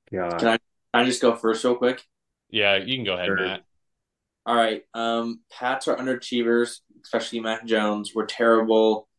[0.10, 0.60] Yeah, Can I, can
[0.94, 2.02] I just go first real quick?
[2.50, 3.36] Yeah, you can go ahead, Sure.
[3.36, 3.63] Matt.
[4.46, 4.84] All right.
[4.94, 8.13] Um, Pats are underachievers, especially Mac Jones.
[8.16, 9.10] We're terrible.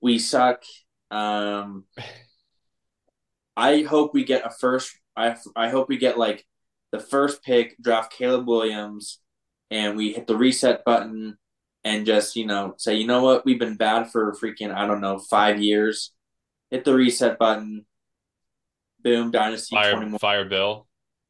[0.00, 0.62] We suck.
[1.10, 1.84] Um,
[3.56, 4.96] I hope we get a first.
[5.16, 6.46] I I hope we get like
[6.92, 9.20] the first pick, draft Caleb Williams,
[9.70, 11.36] and we hit the reset button
[11.84, 15.00] and just you know say, you know what, we've been bad for freaking I don't
[15.00, 16.12] know five years.
[16.70, 17.86] Hit the reset button.
[19.02, 20.18] Boom, dynasty Fire more.
[20.18, 20.86] Fire Bill.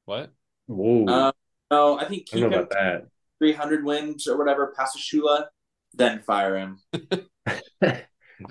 [0.06, 0.32] What?
[0.66, 1.32] whoa, Uh,
[1.70, 3.06] no, I think keep know him about that.
[3.38, 5.46] 300 wins or whatever, pass a Shula,
[5.94, 6.78] then fire him.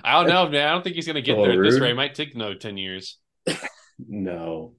[0.03, 0.67] I don't know, man.
[0.67, 1.81] I don't think he's going to get Oh, there at this rude.
[1.83, 1.91] rate.
[1.91, 3.17] It might take another 10 years.
[3.99, 4.73] No.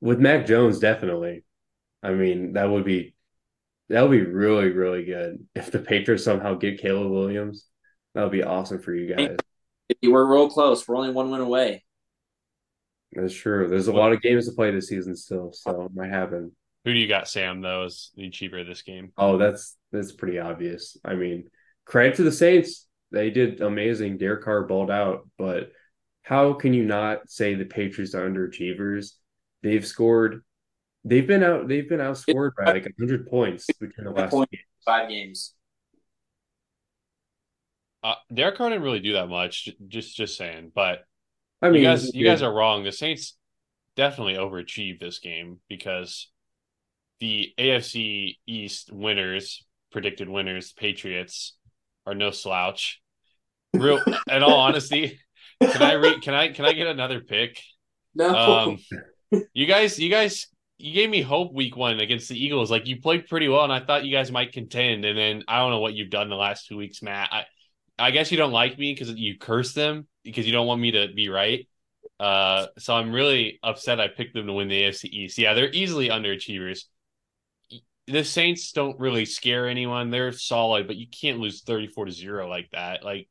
[0.00, 1.44] With Mac Jones, definitely.
[2.02, 3.14] I mean, that would be
[3.88, 7.66] that would be really, really good if the Patriots somehow get Caleb Williams.
[8.14, 9.36] That would be awesome for you guys.
[10.02, 10.86] We're real close.
[10.86, 11.84] We're only one win away.
[13.12, 13.68] That's true.
[13.68, 16.52] There's a lot of games to play this season still, so it might happen.
[16.84, 19.12] Who do you got, Sam, though, as the cheaper of this game?
[19.16, 20.96] Oh, that's that's pretty obvious.
[21.04, 21.50] I mean,
[21.84, 22.86] credit to the Saints.
[23.10, 24.18] They did amazing.
[24.18, 25.72] Derek Carr balled out, but
[26.22, 29.12] how can you not say the Patriots are underachievers?
[29.62, 30.42] They've scored
[31.04, 34.50] they've been out they've been outscored by like hundred points between the last Point.
[34.50, 34.60] game.
[34.84, 35.54] Five games.
[38.02, 39.72] Uh, Derek Carr didn't really do that much.
[39.86, 40.72] Just, just saying.
[40.74, 41.04] But
[41.60, 42.84] I mean you guys, he you guys are wrong.
[42.84, 43.36] The Saints
[43.96, 46.28] definitely overachieved this game because
[47.20, 51.56] the AFC East winners, predicted winners, Patriots,
[52.06, 53.00] are no slouch.
[53.74, 55.20] Real, in all honesty,
[55.60, 56.22] can I read?
[56.22, 57.60] Can I can I get another pick?
[58.14, 58.34] No.
[58.34, 58.78] Um,
[59.54, 60.48] you guys, you guys,
[60.82, 62.68] you gave me hope week one against the Eagles.
[62.68, 65.04] Like you played pretty well, and I thought you guys might contend.
[65.04, 67.28] And then I don't know what you've done the last two weeks, Matt.
[67.32, 67.44] I,
[67.96, 70.90] I guess you don't like me because you curse them because you don't want me
[70.90, 71.68] to be right.
[72.18, 74.00] Uh, so I'm really upset.
[74.00, 75.38] I picked them to win the AFC East.
[75.38, 76.80] Yeah, they're easily underachievers.
[78.08, 80.10] The Saints don't really scare anyone.
[80.10, 83.04] They're solid, but you can't lose 34 to zero like that.
[83.04, 83.28] Like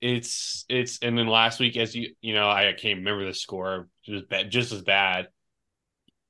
[0.00, 3.88] it's it's and then last week as you you know I can't remember the score
[4.06, 5.28] it was bad, just as bad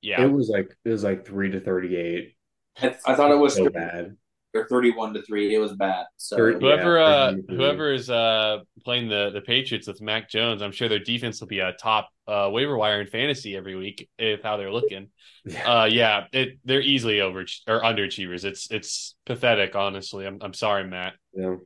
[0.04, 2.36] yeah it was like it was like three to thirty eight.
[2.80, 4.16] I, I thought it was so bad.
[4.54, 5.54] or thirty-one to three.
[5.54, 6.06] It was bad.
[6.16, 10.62] So Thirty- whoever Yeah, uh whoever is uh playing the the Patriots with Mac Jones
[10.62, 14.08] I'm sure their defense will be a top uh waiver wire in fantasy every week
[14.18, 15.08] if how they're looking
[15.44, 15.80] Yeah.
[15.80, 20.84] uh yeah it they're easily over or underachievers it's it's pathetic honestly I'm I'm sorry
[20.88, 21.56] Matt yeah.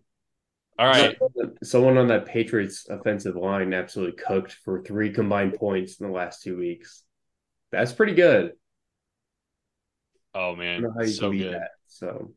[0.79, 1.16] all right
[1.62, 6.42] Someone on that Patriots offensive line absolutely cooked for three combined points in the last
[6.42, 7.05] two weeks.
[7.72, 8.52] That's pretty good.
[10.35, 11.70] oh man don't know how you so good that.
[11.87, 12.33] So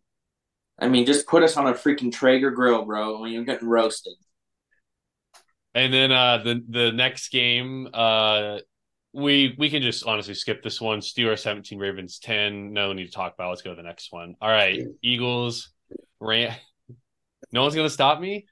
[0.80, 4.14] I mean, just put us on a freaking Traeger grill, bro, when you're getting roasted.
[5.76, 8.58] And then uh the the next game, uh
[9.14, 11.00] we we can just honestly skip this one.
[11.00, 12.72] Steelers 17, Ravens 10.
[12.74, 13.48] No need to talk about.
[13.48, 13.50] it.
[13.50, 14.36] Let's go to the next one.
[14.42, 14.82] All right.
[15.02, 15.72] Eagles,
[16.20, 16.54] Ram.
[17.54, 18.46] No one's gonna stop me.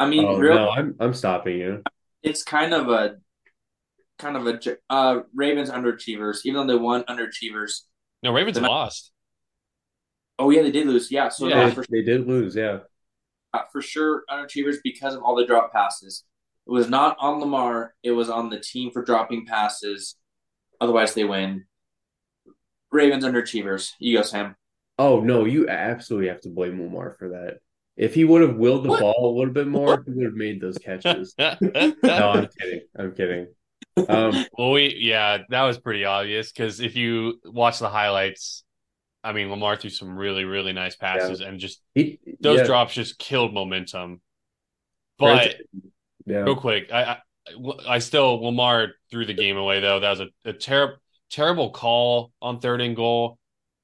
[0.00, 1.82] I mean, oh, real, no, I'm I'm stopping you.
[2.22, 3.18] it's kind of a
[4.20, 7.82] kind of a uh Ravens underachievers, even though they won underachievers.
[8.22, 9.12] No, Ravens The- lost.
[10.38, 11.10] Oh yeah, they did lose.
[11.10, 11.56] Yeah, so Yeah.
[11.56, 12.78] they're They, for, they did lose, yeah.
[13.52, 16.24] uh, for sure underachievers because of all the drop passes.
[16.66, 17.94] It was not on Lamar.
[18.02, 20.16] It was on the team for dropping passes.
[20.80, 21.64] Otherwise, they win.
[22.92, 23.92] Ravens underachievers.
[23.98, 24.56] You go, Sam.
[24.98, 27.58] Oh no, you absolutely have to blame Lamar for that.
[27.96, 29.00] If he would have willed the What?
[29.00, 31.34] ball a little bit more, he would have made those catches.
[31.38, 31.56] no,
[32.02, 32.80] I'm kidding.
[32.96, 33.48] I'm kidding.
[34.08, 38.64] Um, well, we yeah, that was pretty obvious because if you watch the highlights,
[39.22, 42.94] I mean Lamar threw some really really nice passes and just he, those yeah, drops
[42.94, 44.20] just killed momentum.
[45.18, 45.56] But
[46.26, 47.18] yeah, real quick, I, I
[47.88, 50.00] I still Lamar threw the game away though.
[50.00, 50.96] That was a, a terrible
[51.30, 53.38] terrible call on third and goal.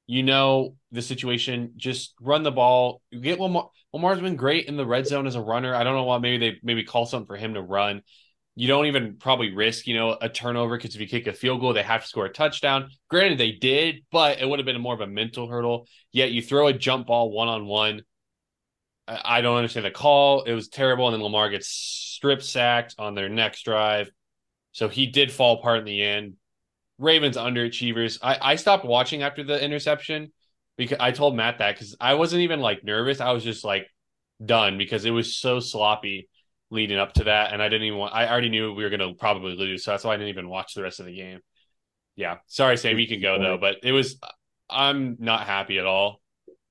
[0.07, 1.73] You know the situation.
[1.77, 3.03] Just run the ball.
[3.11, 3.71] You get Lamar.
[3.93, 5.75] Lamar's been great in the red zone as a runner.
[5.75, 6.19] I don't know why.
[6.19, 8.03] Maybe they maybe call something for him to run.
[8.59, 11.61] You don't even probably risk, you know, a turnover because if you kick a field
[11.61, 12.89] goal, they have to score a touchdown.
[13.11, 15.87] Granted, they did, but it would have been more of a mental hurdle.
[16.11, 18.03] Yet you throw a jump ball one on one.
[19.07, 20.43] I don't understand the call.
[20.45, 21.07] It was terrible.
[21.07, 24.11] And then Lamar gets strip sacked on their next drive.
[24.73, 26.35] So he did fall apart in the end.
[26.99, 28.19] Ravens underachievers.
[28.23, 30.33] I, I stopped watching after the interception
[30.79, 33.21] because I told Matt that because I wasn't even like nervous.
[33.21, 33.87] I was just like
[34.43, 36.29] done because it was so sloppy
[36.71, 37.53] leading up to that.
[37.53, 39.85] And I didn't even want, I already knew we were going to probably lose.
[39.85, 41.41] So that's why I didn't even watch the rest of the game.
[42.17, 42.37] Yeah.
[42.47, 42.99] Sorry, Sam.
[42.99, 43.59] You can go though.
[43.59, 44.19] But it was,
[44.69, 46.21] I'm not happy at all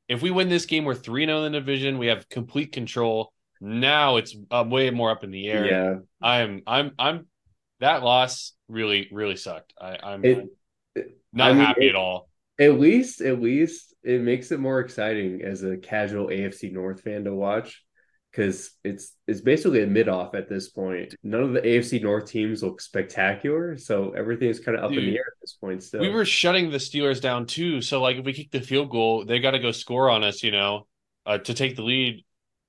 [0.07, 1.97] if we win this game, we're 3 0 in the division.
[1.97, 3.31] We have complete control.
[3.61, 5.65] Now it's uh, way more up in the air.
[5.65, 5.95] yeah.
[6.21, 7.27] I'm, I'm, I'm,
[7.79, 9.73] that loss really, really sucked.
[9.79, 10.21] I, I'm
[11.33, 12.29] not I mean, happy it- at all.
[12.57, 17.25] At least, at least it makes it more exciting as a casual AFC North fan
[17.25, 17.83] to watch
[18.35, 21.15] because it's it's basically a mid off at this point.
[21.23, 24.97] None of the AFC North teams look spectacular, so everything is kind of up in
[25.05, 25.81] the air at this point.
[25.83, 27.81] Still, We were shutting the Steelers down too.
[27.81, 30.43] So, like, if we kick the field goal, they got to go score on us,
[30.43, 30.85] you know,
[31.25, 32.25] uh, to take the lead.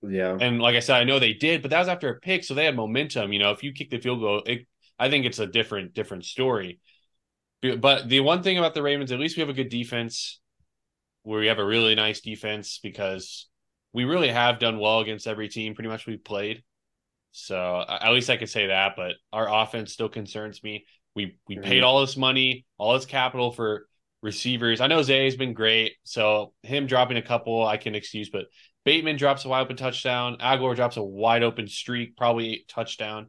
[0.08, 2.44] yeah, And like I said, I know they did, but that was after a pick,
[2.44, 3.32] so they had momentum.
[3.32, 4.66] You know, if you kick the field goal, it,
[4.98, 6.78] I think it's a different different story.
[7.60, 10.38] But- But the one thing about the Ravens, at least we have a good defense,
[11.24, 13.48] where we have a really nice defense because
[13.96, 16.62] we really have done well against every team pretty much we've played.
[17.30, 18.92] So at least I could say that.
[18.94, 20.84] But our offense still concerns me.
[21.14, 23.88] We we paid all this money, all this capital for
[24.20, 24.82] receivers.
[24.82, 28.44] I know Zay's been great, so him dropping a couple I can excuse, but
[28.84, 30.36] Bateman drops a wide open touchdown.
[30.42, 33.28] Agholor drops a wide open streak, probably touchdown.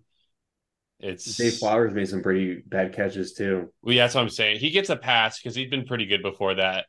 [0.99, 3.71] It's Dave Flowers made some pretty bad catches too.
[3.81, 4.59] Well, yeah, that's what I'm saying.
[4.59, 6.87] He gets a pass because he's been pretty good before that,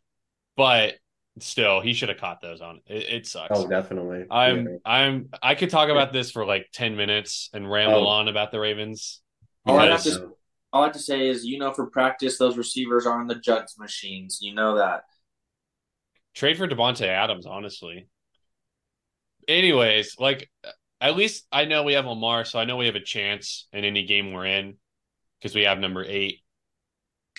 [0.56, 0.94] but
[1.42, 2.80] still, he should have caught those on.
[2.86, 3.50] It, it sucks.
[3.50, 4.24] Oh, definitely.
[4.30, 4.76] I'm, yeah.
[4.84, 8.10] I'm, I could talk about this for like ten minutes and ramble oh.
[8.10, 9.20] on about the Ravens.
[9.66, 10.32] All I have to,
[10.72, 13.34] all I have to say is, you know, for practice, those receivers are on the
[13.34, 14.38] jugs machines.
[14.40, 15.02] You know that.
[16.34, 18.08] Trade for Davante Adams, honestly.
[19.46, 20.50] Anyways, like
[21.00, 23.84] at least I know we have Lamar, so I know we have a chance in
[23.84, 24.76] any game we're in
[25.38, 26.40] because we have number eight.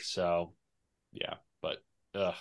[0.01, 0.53] So,
[1.11, 1.77] yeah, but
[2.13, 2.35] ugh.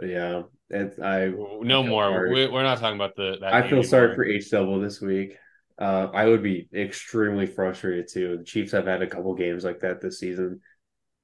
[0.00, 1.28] Yeah, it's I.
[1.28, 2.28] No more.
[2.28, 3.38] We, are not talking about the.
[3.42, 3.84] I feel anymore.
[3.84, 5.36] sorry for H double this week.
[5.78, 8.38] Uh, I would be extremely frustrated too.
[8.38, 10.60] The Chiefs have had a couple games like that this season,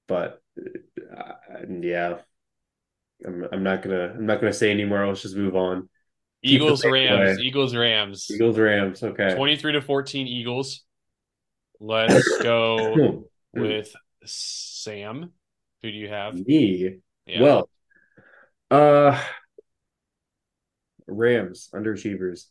[0.07, 1.33] but uh,
[1.81, 2.19] yeah,
[3.27, 5.07] I'm, I'm not gonna I'm not gonna say anymore.
[5.07, 5.89] Let's just move on.
[6.43, 7.41] Eagles Rams.
[7.41, 8.29] Eagles Rams.
[8.31, 9.03] Eagles Rams.
[9.03, 9.35] Okay.
[9.35, 10.85] 23 to 14 Eagles.
[11.81, 13.93] Let's go with
[14.25, 15.33] Sam.
[15.83, 16.35] Who do you have?
[16.35, 16.99] Me.
[17.27, 17.43] Yeah.
[17.43, 17.69] Well,
[18.71, 19.21] uh
[21.07, 22.47] Rams underachievers.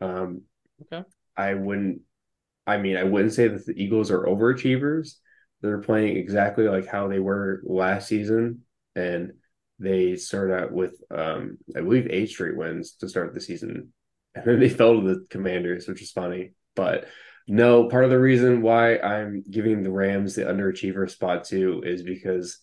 [0.00, 0.42] Um
[0.82, 1.06] okay.
[1.36, 2.02] I wouldn't
[2.66, 5.16] I mean I wouldn't say that the Eagles are overachievers.
[5.62, 8.62] They're playing exactly like how they were last season
[8.96, 9.32] and
[9.80, 13.92] they started out with um, I believe eight straight wins to start the season,
[14.34, 16.52] and then they fell to the Commanders, which is funny.
[16.76, 17.08] But
[17.48, 22.02] no, part of the reason why I'm giving the Rams the underachiever spot too is
[22.02, 22.58] because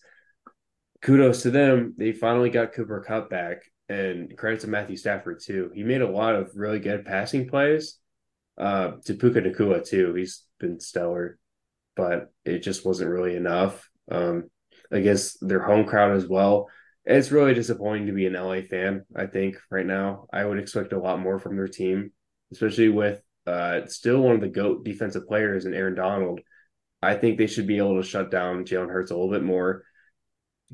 [1.02, 5.70] kudos to them, they finally got Cooper Kupp back, and credit to Matthew Stafford too.
[5.74, 7.98] He made a lot of really good passing plays.
[8.56, 11.38] Uh, to Puka Nacua too, he's been stellar,
[11.96, 13.88] but it just wasn't really enough.
[14.10, 14.50] Um,
[14.90, 16.68] guess their home crowd as well
[17.08, 19.04] it's really disappointing to be an LA fan.
[19.16, 22.12] I think right now, I would expect a lot more from their team,
[22.52, 26.40] especially with uh, still one of the goat defensive players in Aaron Donald.
[27.00, 29.84] I think they should be able to shut down Jalen Hurts a little bit more.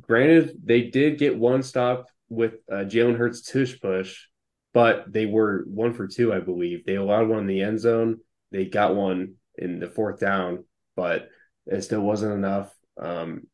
[0.01, 4.27] Granted, they did get one stop with uh, Jalen Hurts tush push,
[4.73, 6.85] but they were one for two, I believe.
[6.85, 8.21] They allowed one in the end zone.
[8.51, 10.65] They got one in the fourth down,
[10.97, 11.29] but
[11.67, 12.75] it still wasn't enough.
[13.01, 13.47] Um,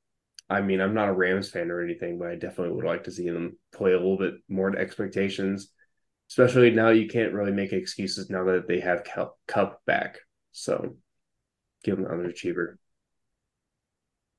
[0.48, 3.12] I mean, I'm not a Rams fan or anything, but I definitely would like to
[3.12, 5.70] see them play a little bit more to expectations.
[6.28, 9.04] Especially now, you can't really make excuses now that they have
[9.46, 10.18] Kupp back.
[10.52, 10.96] So,
[11.84, 12.78] give them another achiever.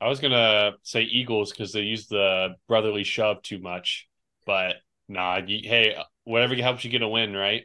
[0.01, 4.07] I was gonna say Eagles because they use the brotherly shove too much,
[4.45, 5.39] but nah.
[5.45, 7.63] You, hey, whatever helps you get a win, right?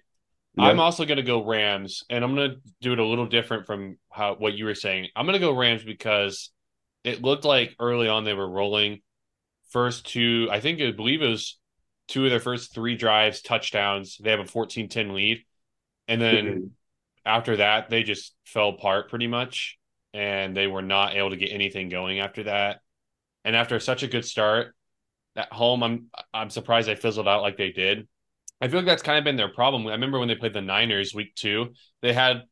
[0.56, 0.66] Yep.
[0.66, 4.34] I'm also gonna go Rams, and I'm gonna do it a little different from how
[4.34, 5.08] what you were saying.
[5.16, 6.50] I'm gonna go Rams because
[7.04, 9.00] it looked like early on they were rolling.
[9.70, 11.58] First two, I think I believe it was
[12.08, 14.18] two of their first three drives, touchdowns.
[14.18, 15.44] They have a 14 10 lead.
[16.08, 16.66] And then mm-hmm.
[17.24, 19.78] after that, they just fell apart pretty much.
[20.14, 22.80] And they were not able to get anything going after that.
[23.44, 24.74] And after such a good start
[25.36, 28.08] at home, I'm I'm surprised they fizzled out like they did.
[28.60, 29.86] I feel like that's kind of been their problem.
[29.86, 32.44] I remember when they played the Niners week two, they had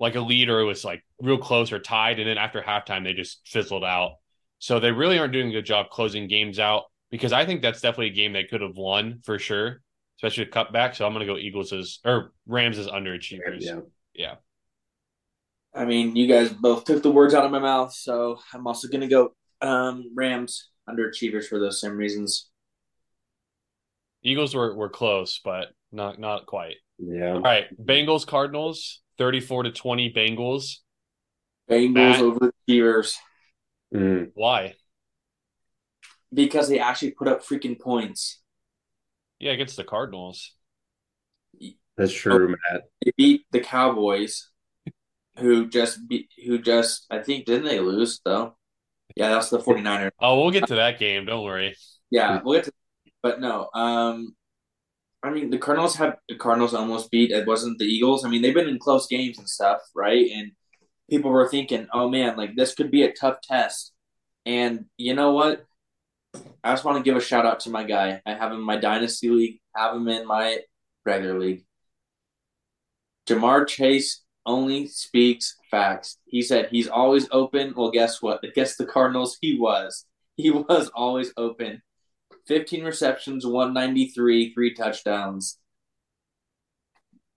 [0.00, 2.18] like a lead or it was like real close or tied.
[2.18, 4.14] And then after halftime, they just fizzled out.
[4.58, 7.80] So they really aren't doing a good job closing games out because I think that's
[7.80, 9.82] definitely a game they could have won for sure,
[10.18, 10.96] especially a cutback.
[10.96, 13.60] So I'm going to go Eagles as or Rams as underachievers.
[13.60, 13.80] Yeah.
[14.14, 14.34] Yeah.
[15.74, 17.92] I mean, you guys both took the words out of my mouth.
[17.94, 22.50] So I'm also going to go um, Rams underachievers for those same reasons.
[24.22, 26.76] Eagles were, were close, but not not quite.
[26.98, 27.34] Yeah.
[27.34, 27.64] All right.
[27.82, 29.00] Bengals, Cardinals.
[29.18, 30.76] 34 to 20 Bengals.
[31.70, 33.14] Bengals Matt, over Steelers.
[33.94, 34.30] Mm.
[34.34, 34.74] Why?
[36.32, 38.40] Because they actually put up freaking points.
[39.38, 40.54] Yeah, against the Cardinals.
[41.96, 42.82] That's true, Matt.
[43.04, 44.48] They beat the Cowboys,
[45.38, 48.56] who just beat, who just I think didn't they lose though?
[49.16, 50.10] Yeah, that's the 49ers.
[50.20, 51.26] Oh, we'll get to that game.
[51.26, 51.76] Don't worry.
[52.10, 52.72] Yeah, we'll get to.
[53.22, 54.34] But no, um,
[55.22, 57.30] I mean, the Cardinals have the Cardinals almost beat.
[57.30, 58.24] It wasn't the Eagles.
[58.24, 60.28] I mean, they've been in close games and stuff, right?
[60.34, 60.52] And
[61.10, 63.92] people were thinking, "Oh man, like this could be a tough test."
[64.46, 65.64] And you know what?
[66.64, 68.20] I just want to give a shout out to my guy.
[68.26, 69.60] I have him in my dynasty league.
[69.76, 70.60] Have him in my
[71.04, 71.64] regular league.
[73.28, 76.18] Ja'Marr Chase only speaks facts.
[76.26, 77.74] He said he's always open.
[77.76, 78.44] Well, guess what?
[78.44, 80.06] Against the Cardinals, he was.
[80.36, 81.82] He was always open.
[82.46, 85.58] 15 receptions, 193, three touchdowns.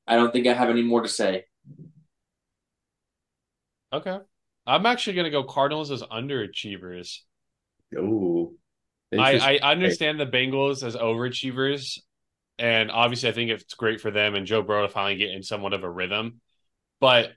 [0.08, 1.46] I don't think I have any more to say.
[3.94, 4.18] Okay.
[4.68, 7.20] I'm actually going to go Cardinals as underachievers.
[7.96, 8.56] Ooh.
[9.18, 12.00] I, I understand the Bengals as overachievers,
[12.58, 15.44] and obviously I think it's great for them and Joe Burrow to finally get in
[15.44, 16.42] somewhat of a rhythm.
[17.06, 17.34] But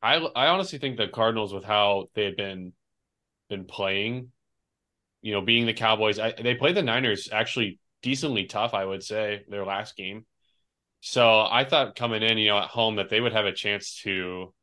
[0.00, 2.72] I I honestly think the Cardinals with how they had been
[3.50, 4.32] been playing,
[5.20, 9.02] you know, being the Cowboys, I, they played the Niners actually decently tough, I would
[9.02, 10.24] say, their last game.
[11.02, 14.00] So I thought coming in, you know, at home that they would have a chance
[14.04, 14.54] to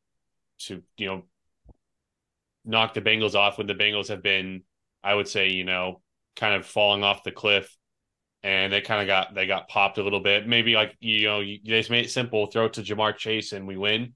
[0.62, 1.22] to, you know,
[2.64, 4.64] knock the Bengals off when the Bengals have been,
[5.04, 6.02] I would say, you know,
[6.34, 7.78] kind of falling off the cliff
[8.42, 10.48] and they kind of got they got popped a little bit.
[10.48, 13.52] Maybe like you know you, they just made it simple, throw it to Ja'Marr Chase
[13.52, 14.14] and we win.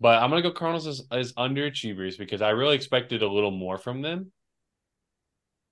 [0.00, 3.78] But I'm gonna go Cardinals as, as underachievers because I really expected a little more
[3.78, 4.32] from them.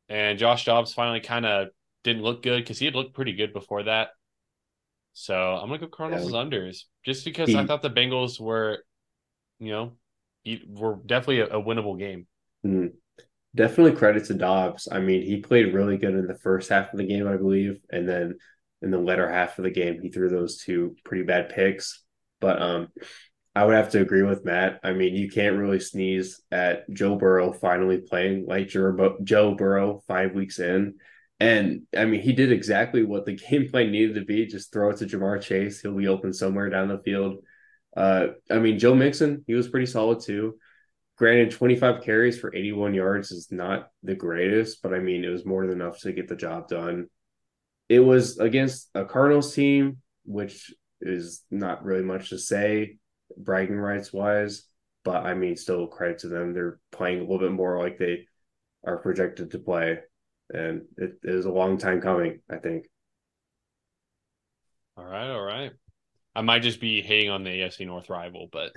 [0.08, 1.68] And Josh Dobbs finally kind of
[2.04, 4.08] didn't look good because he had looked pretty good before that.
[5.12, 6.38] So I'm gonna go Cardinals yeah.
[6.38, 8.84] as unders just because he, I thought the Bengals were,
[9.58, 9.92] you know,
[10.66, 12.26] were definitely a, a winnable game.
[12.64, 12.88] Mm-hmm
[13.54, 14.88] definitely credit to Dobbs.
[14.90, 17.80] I mean, he played really good in the first half of the game, I believe,
[17.90, 18.38] and then
[18.82, 22.04] in the latter half of the game, he threw those two pretty bad picks.
[22.40, 22.88] But um,
[23.58, 24.78] I would have to agree with Matt.
[24.84, 30.32] I mean, you can't really sneeze at Joe Burrow finally playing like Joe Burrow five
[30.32, 30.94] weeks in.
[31.40, 34.46] And I mean, he did exactly what the game plan needed to be.
[34.46, 35.80] Just throw it to Ja'Marr Chase.
[35.80, 37.42] He'll be open somewhere down the field.
[37.96, 40.56] Uh, I mean, Joe Mixon, he was pretty solid too.
[41.16, 45.44] Granted, 25 carries for 81 yards is not the greatest, but I mean, it was
[45.44, 47.08] more than enough to get the job done.
[47.88, 52.98] It was against a Cardinals team, which is not really much to say,
[53.38, 54.64] bragging rights wise,
[55.04, 56.52] but I mean, still credit to them.
[56.52, 58.26] They're playing a little bit more like they
[58.84, 59.98] are projected to play,
[60.50, 62.86] and it, it a long time coming, I think.
[64.96, 65.72] All right, all right.
[66.34, 68.72] I might just be hating on the AFC North rival, but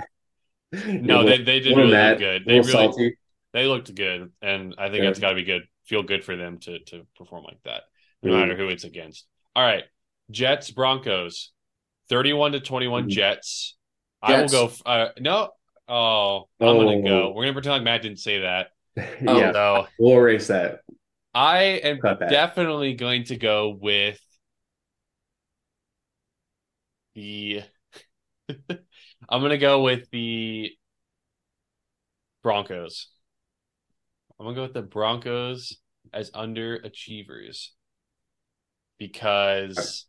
[0.85, 2.43] no, they, they did really look good.
[2.45, 3.17] They really salty.
[3.53, 5.05] they looked good, and I think yeah.
[5.05, 5.63] that's got to be good.
[5.85, 7.83] Feel good for them to to perform like that,
[8.23, 8.39] no mm.
[8.39, 9.27] matter who it's against.
[9.55, 9.83] All right,
[10.29, 11.51] Jets Broncos,
[12.09, 13.05] thirty-one to twenty-one.
[13.05, 13.09] Mm.
[13.09, 13.75] Jets.
[14.27, 14.53] Jets.
[14.53, 14.73] I will go.
[14.85, 15.49] Uh, no,
[15.87, 16.83] oh, I'm oh.
[16.83, 17.27] gonna go.
[17.27, 17.33] Oh.
[17.35, 18.67] We're gonna pretend like Matt didn't say that.
[18.95, 20.81] yeah, so, we'll erase that.
[21.33, 24.19] I am definitely going to go with
[27.15, 27.61] the
[29.29, 30.71] I'm gonna go with the
[32.43, 33.07] Broncos.
[34.39, 35.77] I'm gonna go with the Broncos
[36.13, 37.67] as underachievers
[38.97, 40.05] because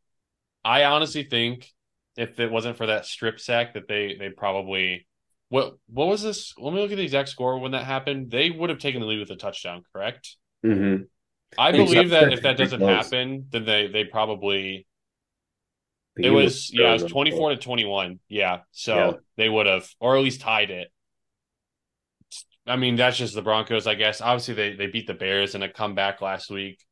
[0.65, 1.71] I honestly think
[2.17, 5.07] if it wasn't for that strip sack that they they probably
[5.49, 6.55] what what was this?
[6.59, 8.31] Let me look at the exact score when that happened.
[8.31, 10.37] They would have taken the lead with a touchdown, correct?
[10.65, 11.05] Mm-hmm.
[11.59, 14.87] I believe that if that doesn't happen, then they they probably
[16.17, 18.21] it was yeah, it was twenty four to twenty one.
[18.29, 19.13] Yeah, so yeah.
[19.37, 20.89] they would have, or at least tied it.
[22.67, 24.21] I mean, that's just the Broncos, I guess.
[24.21, 26.83] Obviously, they they beat the Bears in a comeback last week,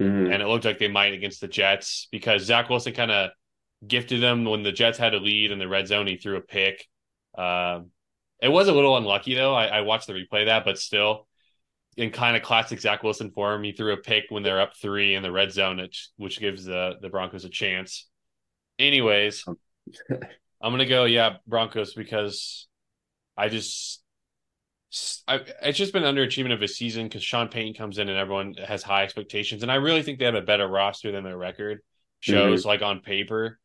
[0.00, 0.32] mm-hmm.
[0.32, 3.30] and it looked like they might against the Jets because Zach Wilson kind of
[3.86, 6.06] gifted them when the Jets had a lead in the red zone.
[6.06, 6.86] He threw a pick.
[7.36, 7.90] Um,
[8.42, 9.54] it was a little unlucky though.
[9.54, 11.26] I, I watched the replay that, but still,
[11.96, 15.14] in kind of classic Zach Wilson form, he threw a pick when they're up three
[15.14, 18.08] in the red zone, which, which gives the the Broncos a chance.
[18.78, 19.58] Anyways, um,
[20.62, 22.68] I'm gonna go yeah Broncos because
[23.36, 24.02] I just
[25.28, 28.54] I, it's just been underachievement of a season because Sean Payton comes in and everyone
[28.54, 31.80] has high expectations, and I really think they have a better roster than their record
[32.18, 32.68] shows, mm-hmm.
[32.68, 33.58] like on paper.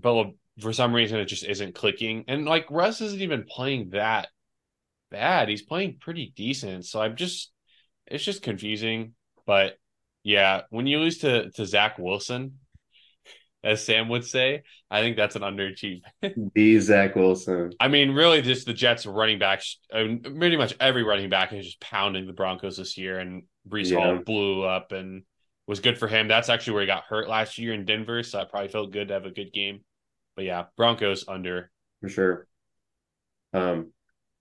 [0.00, 0.30] But
[0.60, 4.28] for some reason, it just isn't clicking, and like Russ isn't even playing that
[5.10, 5.48] bad.
[5.48, 7.52] He's playing pretty decent, so I'm just
[8.06, 9.14] it's just confusing.
[9.46, 9.76] But
[10.22, 12.58] yeah, when you lose to to Zach Wilson,
[13.64, 14.62] as Sam would say.
[14.90, 16.02] I think that's an underachievement.
[16.54, 17.72] the Zach Wilson.
[17.80, 21.52] I mean, really, just the Jets running backs, I mean, pretty much every running back
[21.52, 23.98] is just pounding the Broncos this year, and Breece yeah.
[23.98, 25.22] Hall blew up and
[25.72, 26.28] was good for him.
[26.28, 29.08] That's actually where he got hurt last year in Denver, so I probably felt good
[29.08, 29.80] to have a good game.
[30.36, 31.70] But yeah, Broncos under
[32.00, 32.46] for sure.
[33.52, 33.92] Um,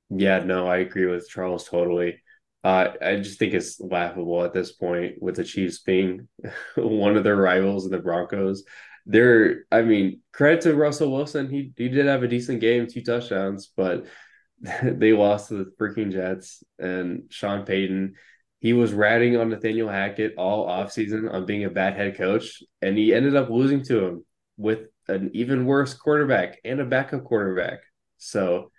[0.09, 2.21] yeah, no, I agree with Charles totally.
[2.63, 6.27] Uh, I just think it's laughable at this point with the Chiefs being
[6.75, 8.63] one of their rivals in the Broncos
[9.05, 11.49] they're I mean, credit to Russell Wilson.
[11.49, 14.05] He he did have a decent game, two touchdowns, but
[14.83, 18.15] they lost to the freaking Jets and Sean Payton.
[18.61, 22.95] He was ratting on Nathaniel Hackett all offseason on being a bad head coach, and
[22.95, 27.79] he ended up losing to him with an even worse quarterback and a backup quarterback.
[28.17, 28.71] So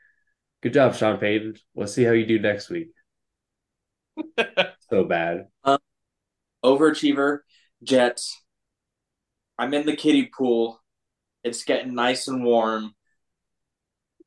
[0.62, 1.57] good job, Sean Payton.
[1.74, 2.93] We'll see how you do next week.
[4.89, 5.49] so bad.
[5.64, 5.78] Um,
[6.64, 7.41] overachiever
[7.83, 8.41] Jets.
[9.59, 10.80] I'm in the kiddie pool.
[11.43, 12.95] It's getting nice and warm.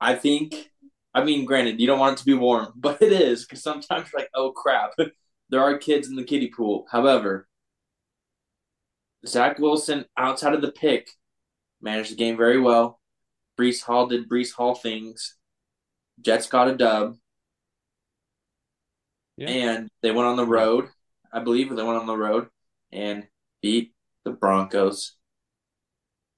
[0.02, 0.70] I think,
[1.14, 4.10] I mean, granted, you don't want it to be warm, but it is because sometimes
[4.12, 4.92] you're like, oh crap,
[5.50, 6.86] there are kids in the kiddie pool.
[6.92, 7.48] However,
[9.26, 11.10] Zach Wilson, outside of the pick,
[11.82, 13.00] managed the game very well.
[13.60, 15.36] Breece Hall did Breece Hall things.
[16.22, 17.16] Jets got a dub.
[19.38, 19.50] Yeah.
[19.50, 20.90] And they went on the road.
[21.32, 22.48] I believe they went on the road
[22.92, 23.28] and
[23.62, 23.94] beat
[24.24, 25.16] the Broncos.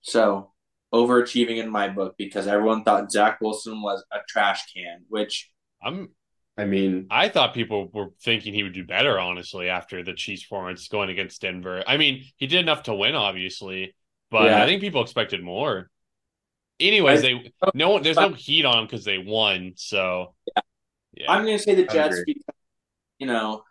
[0.02, 0.52] So
[0.94, 5.52] overachieving in my book because everyone thought Zach Wilson was a trash can, which
[5.84, 6.10] I'm
[6.58, 10.44] I mean, I thought people were thinking he would do better, honestly, after the Chiefs
[10.44, 11.84] performance going against Denver.
[11.86, 13.96] I mean, he did enough to win, obviously,
[14.32, 14.64] but Yeah.
[14.64, 15.90] I think people expected more.
[16.80, 19.74] Anyways, I- they no one there's no heat on him because they won.
[19.76, 20.36] So
[21.14, 22.44] yeah, I'm going to say the Jets because,
[23.20, 23.64] you know,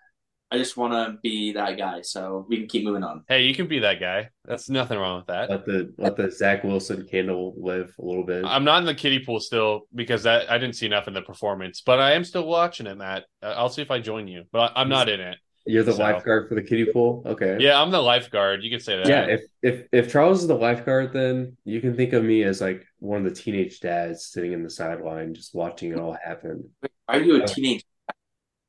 [0.50, 2.02] I just want to be that guy.
[2.02, 3.24] So we can keep moving on.
[3.28, 4.30] hey, you can be that guy.
[4.44, 5.50] That's nothing wrong with that.
[5.50, 8.44] let the let the Zach Wilson candle live a little bit.
[8.44, 11.22] I'm not in the kiddie pool still because that I didn't see enough in the
[11.22, 13.24] performance, but I am still watching it, Matt.
[13.42, 15.36] Uh, I'll see if I join you, but I, I'm not in it.
[15.68, 17.24] You're the so- lifeguard for the kiddie pool.
[17.26, 17.56] Okay.
[17.58, 18.62] Yeah, I'm the lifeguard.
[18.62, 19.08] You can say that.
[19.08, 22.60] Yeah, if if if Charles is the lifeguard, then you can think of me as
[22.60, 26.70] like one of the teenage dads sitting in the sideline just watching it all happen.
[27.08, 27.82] Are you a Uh, teenage?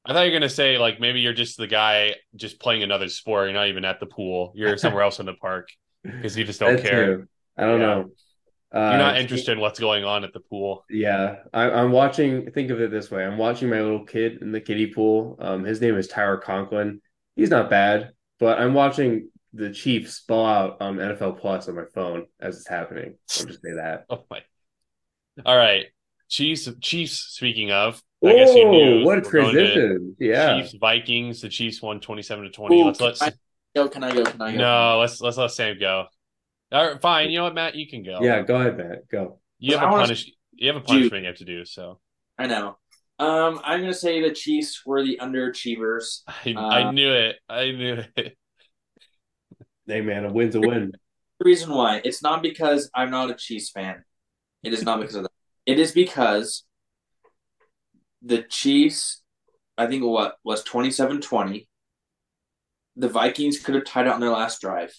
[0.08, 3.10] I thought you were gonna say like maybe you're just the guy just playing another
[3.10, 3.46] sport.
[3.48, 4.54] You're not even at the pool.
[4.56, 5.70] You're somewhere else in the park
[6.04, 7.18] because you just don't care.
[7.18, 7.28] too.
[7.58, 7.86] I don't Yeah.
[7.88, 8.10] know.
[8.70, 10.84] Uh, You're not interested in what's going on at the pool.
[10.90, 12.52] Yeah, I, I'm watching.
[12.52, 15.38] Think of it this way: I'm watching my little kid in the kiddie pool.
[15.40, 17.02] Um, his name is Tyler Conklin.
[17.38, 21.86] He's not bad, but I'm watching the Chiefs ball out on NFL Plus on my
[21.96, 23.16] phone as it's happening.
[23.40, 24.04] I'll just say that.
[24.10, 24.42] Oh my!
[25.46, 25.86] All right,
[26.28, 26.68] Chiefs.
[26.82, 27.20] Chiefs.
[27.20, 30.16] Speaking of, I guess you knew what a we're going to transition!
[30.20, 31.42] Yeah, Chiefs Vikings.
[31.42, 32.82] The Chiefs won twenty seven to twenty.
[32.82, 33.34] Ooh, Let's let's can I
[33.76, 33.90] go?
[33.90, 34.24] Can I go?
[34.24, 34.58] Can I go?
[34.58, 35.00] no.
[35.00, 36.06] Let's let's let Sam go.
[36.72, 37.30] All right, fine.
[37.30, 37.76] You know what, Matt?
[37.76, 38.20] You can go.
[38.22, 38.42] yeah.
[38.42, 39.08] Go ahead, Matt.
[39.10, 39.40] Go.
[39.60, 40.32] You have I a wanna- punish.
[40.54, 41.64] You have a punishment you have to do.
[41.66, 42.00] So
[42.40, 42.78] I know.
[43.20, 46.22] Um, I'm gonna say the Chiefs were the underachievers.
[46.28, 47.36] I, Uh, I knew it.
[47.48, 48.38] I knew it.
[49.86, 50.92] Hey, man, a win's a win.
[51.40, 54.04] The reason why it's not because I'm not a Chiefs fan.
[54.64, 55.32] It is not because of that.
[55.66, 56.64] It is because
[58.28, 59.22] the Chiefs,
[59.78, 61.68] I think what was 27-20.
[62.96, 64.94] The Vikings could have tied it on their last drive.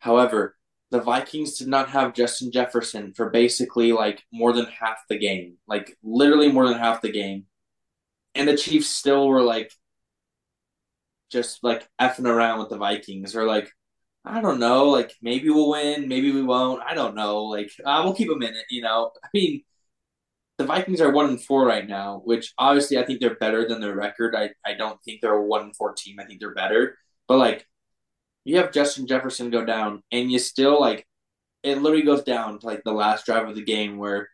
[0.00, 0.56] However,
[0.90, 5.56] the Vikings did not have Justin Jefferson for basically like more than half the game.
[5.66, 7.46] Like literally more than half the game.
[8.34, 9.72] And the Chiefs still were like
[11.30, 13.70] just like effing around with the Vikings or like
[14.24, 14.88] I don't know.
[14.90, 16.82] Like maybe we'll win, maybe we won't.
[16.82, 17.44] I don't know.
[17.44, 18.64] Like uh, we'll keep them in it.
[18.70, 19.10] You know.
[19.24, 19.62] I mean,
[20.58, 23.80] the Vikings are one and four right now, which obviously I think they're better than
[23.80, 24.34] their record.
[24.36, 26.18] I I don't think they're a one and four team.
[26.20, 26.96] I think they're better.
[27.28, 27.66] But like,
[28.44, 31.06] you have Justin Jefferson go down, and you still like,
[31.64, 34.28] it literally goes down to like the last drive of the game where,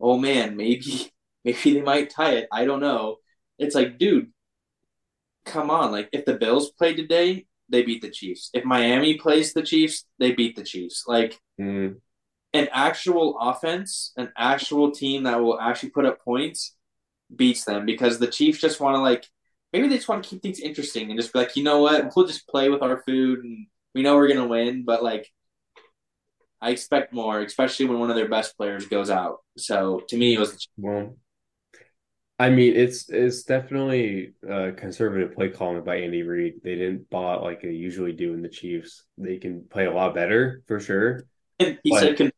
[0.00, 1.12] oh man, maybe
[1.44, 2.48] maybe they might tie it.
[2.52, 3.18] I don't know.
[3.58, 4.32] It's like, dude,
[5.44, 5.92] come on.
[5.92, 8.50] Like if the Bills played today, they beat the Chiefs.
[8.54, 11.04] If Miami plays the Chiefs, they beat the Chiefs.
[11.06, 12.00] Like Mm,
[12.56, 16.74] an actual offense, an actual team that will actually put up points
[17.34, 19.26] beats them because the Chiefs just want to like
[19.72, 22.14] maybe they just want to keep things interesting and just be like, you know what,
[22.14, 25.30] we'll just play with our food and we know we're gonna win, but like
[26.60, 29.38] I expect more, especially when one of their best players goes out.
[29.58, 30.72] So to me, it was the Chiefs.
[30.78, 31.16] well,
[32.38, 36.56] I mean, it's it's definitely uh, conservative play calling by Andy Reid.
[36.62, 39.04] They didn't out like they usually do in the Chiefs.
[39.18, 41.24] They can play a lot better for sure.
[41.58, 42.32] he But- said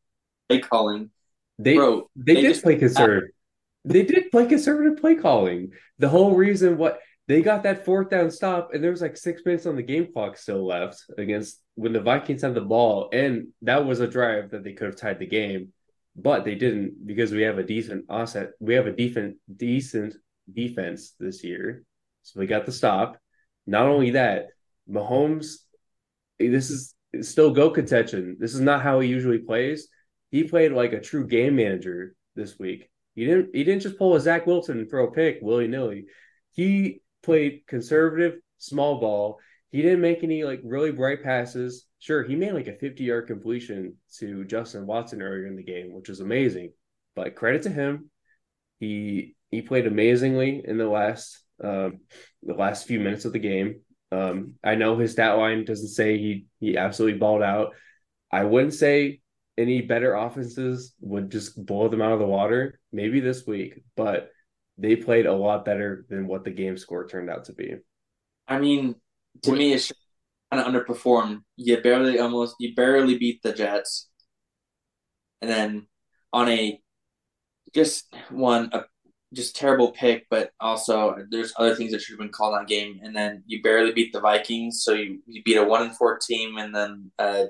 [0.48, 1.10] play calling,
[1.58, 2.08] They bro.
[2.16, 3.30] They, they did just- play conservative.
[3.84, 5.70] They did play conservative play calling.
[5.98, 9.42] The whole reason what they got that fourth down stop, and there was like six
[9.44, 13.48] minutes on the game clock still left against when the Vikings had the ball, and
[13.62, 15.72] that was a drive that they could have tied the game,
[16.16, 18.50] but they didn't because we have a decent offset.
[18.60, 20.14] We have a decent decent
[20.52, 21.84] defense this year,
[22.24, 23.16] so we got the stop.
[23.66, 24.48] Not only that,
[24.90, 25.58] Mahomes,
[26.38, 28.36] this is still go contention.
[28.40, 29.88] This is not how he usually plays
[30.30, 32.90] he played like a true game manager this week.
[33.14, 36.06] He didn't he didn't just pull a Zach Wilson and throw a pick willy nilly.
[36.52, 39.38] He played conservative, small ball.
[39.70, 41.86] He didn't make any like really bright passes.
[41.98, 45.92] Sure, he made like a 50 yard completion to Justin Watson earlier in the game,
[45.92, 46.72] which was amazing.
[47.16, 48.10] But credit to him,
[48.78, 52.00] he he played amazingly in the last um,
[52.42, 53.80] the last few minutes of the game.
[54.12, 57.74] Um, I know his stat line doesn't say he he absolutely balled out.
[58.30, 59.20] I wouldn't say
[59.58, 62.80] any better offenses would just blow them out of the water.
[62.92, 64.30] Maybe this week, but
[64.78, 67.74] they played a lot better than what the game score turned out to be.
[68.46, 68.94] I mean,
[69.42, 69.92] to me, it's
[70.50, 71.40] kind of underperformed.
[71.56, 74.08] You barely almost you barely beat the Jets,
[75.42, 75.88] and then
[76.32, 76.80] on a
[77.74, 78.84] just one a
[79.34, 83.00] just terrible pick, but also there's other things that should have been called on game.
[83.02, 86.18] And then you barely beat the Vikings, so you, you beat a one and four
[86.18, 87.48] team, and then a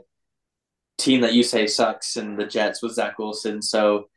[0.99, 3.63] team that you say sucks, and the Jets with Zach Wilson.
[3.63, 4.09] So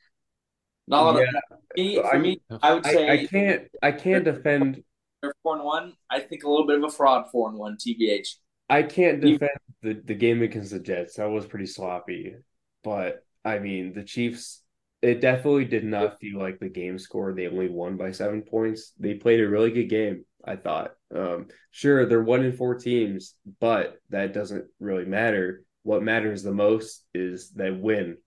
[0.87, 3.67] not a lot Yeah, of me, for I- me, I would say I, I can't
[3.81, 4.83] I can't defend
[5.21, 5.93] they're four and one.
[6.09, 7.77] I think a little bit of a fraud four and one.
[7.77, 8.27] Tbh.
[8.69, 9.51] I can't defend
[9.81, 11.15] the, the game against the Jets.
[11.15, 12.35] That was pretty sloppy.
[12.83, 14.61] But I mean, the Chiefs,
[15.01, 17.33] it definitely did not feel like the game score.
[17.33, 18.93] They only won by seven points.
[18.99, 20.93] They played a really good game, I thought.
[21.13, 25.63] Um, sure, they're one in four teams, but that doesn't really matter.
[25.83, 28.17] What matters the most is they win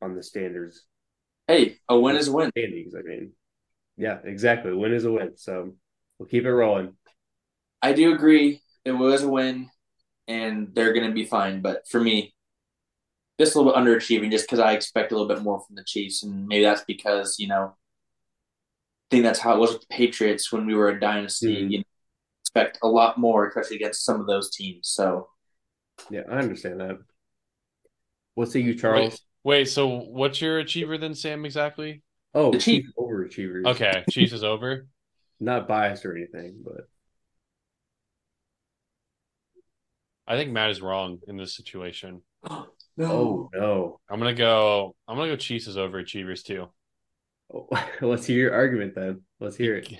[0.00, 0.84] on the standards
[1.48, 2.50] Hey, a win is a win.
[2.50, 2.94] standings.
[2.96, 3.32] I mean,
[3.96, 4.72] yeah, exactly.
[4.72, 5.36] Win is a win.
[5.36, 5.74] So
[6.18, 6.94] we'll keep it rolling.
[7.80, 8.62] I do agree.
[8.84, 9.70] It was a win,
[10.26, 11.60] and they're going to be fine.
[11.62, 12.34] But for me,
[13.38, 15.84] just a little bit underachieving, just because I expect a little bit more from the
[15.84, 19.94] Chiefs, and maybe that's because you know, I think that's how it was with the
[19.94, 21.62] Patriots when we were a dynasty.
[21.62, 21.70] Mhm.
[21.70, 21.84] You know,
[22.42, 24.88] expect a lot more, especially against some of those teams.
[24.88, 25.28] So
[26.10, 26.98] Yeah, I understand that.
[28.34, 29.12] What say you, Charles?
[29.44, 32.02] Wait, wait, so what's your achiever then, Sam, exactly?
[32.34, 33.66] Oh, The Chiefs overachievers.
[33.66, 34.86] Okay, Chiefs is over.
[35.40, 36.88] Not biased or anything, but
[40.26, 42.22] I think Matt is wrong in this situation.
[42.50, 44.00] oh no.
[44.10, 44.94] I'm gonna go.
[45.06, 45.36] I'm gonna go.
[45.36, 46.68] Chiefs is overachievers too,
[47.52, 47.68] Oh,
[48.00, 49.22] let's hear your argument then.
[49.40, 49.92] Let's hear it.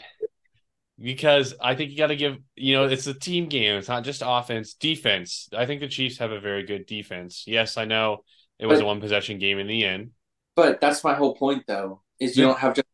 [1.00, 2.36] Because I think you got to give.
[2.54, 3.76] You know, it's a team game.
[3.76, 5.48] It's not just offense, defense.
[5.56, 7.44] I think the Chiefs have a very good defense.
[7.46, 8.24] Yes, I know
[8.58, 10.10] it was a one possession game in the end.
[10.54, 12.48] But that's my whole point, though, is you Yeah.
[12.50, 12.86] don't have just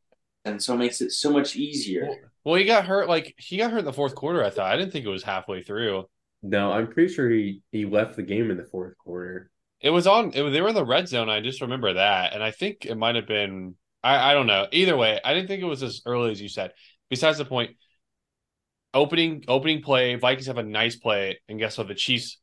[0.45, 2.07] and so it makes it so much easier.
[2.09, 3.09] Well, well, he got hurt.
[3.09, 4.43] Like he got hurt in the fourth quarter.
[4.45, 4.73] I thought.
[4.73, 6.07] I didn't think it was halfway through.
[6.43, 9.49] No, I'm pretty sure he, he left the game in the fourth quarter.
[9.81, 10.33] It was on.
[10.33, 11.29] It, was- they were in the red zone.
[11.29, 13.77] I just remember that, and I think it might have been.
[14.03, 14.67] I I don't know.
[14.73, 16.73] Either way, I didn't think it was as early as you said.
[17.09, 17.77] Besides the point,
[18.95, 21.89] opening opening play, Vikings have a nice play, and guess what?
[21.89, 22.41] The Chiefs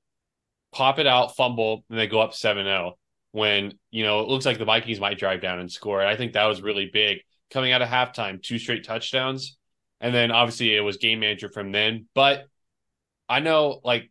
[0.72, 2.94] pop it out, fumble, and they go up 7-0
[3.32, 6.00] when you know it looks like the Vikings might drive down and score.
[6.00, 7.20] And I think that was really big
[7.52, 8.42] coming out of halftime.
[8.42, 9.58] Two straight touchdowns,
[10.02, 12.08] and then obviously it was game manager from then.
[12.14, 12.46] But
[13.28, 14.10] I know like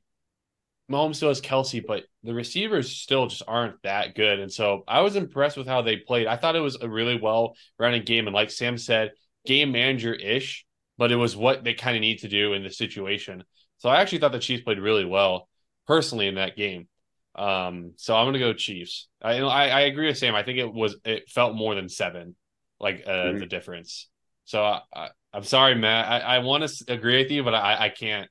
[0.90, 4.40] Mahomes still has Kelce, but the receivers still just aren't that good.
[4.40, 6.26] And so I was impressed with how they played.
[6.26, 8.26] I thought it was a really well rounded game.
[8.26, 9.12] And like Sam said,
[9.44, 10.64] game manager ish,
[10.98, 13.44] but it was what they kind of need to do in the situation.
[13.78, 15.48] So I actually thought the Chiefs played really well
[15.86, 16.88] personally in that game.
[17.34, 19.08] Um, so I'm gonna go Chiefs.
[19.22, 20.34] I, I I agree with Sam.
[20.34, 22.34] I think it was it felt more than seven,
[22.80, 23.38] like uh, Mhm.
[23.38, 24.08] the difference.
[24.44, 26.06] So I, I, I'm sorry, Matt.
[26.10, 28.28] I, I want to agree with you, but I I can't.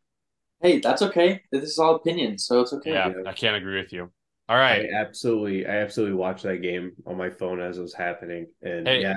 [0.62, 1.42] Hey, that's okay.
[1.52, 2.92] This is all opinions, so it's okay.
[2.96, 3.24] Yeah, Yeah.
[3.26, 4.12] I can't agree with you.
[4.50, 4.88] All right.
[4.92, 8.94] I absolutely, I absolutely watched that game on my phone as it was happening, and
[8.94, 8.98] Hey.
[8.98, 9.14] yeah,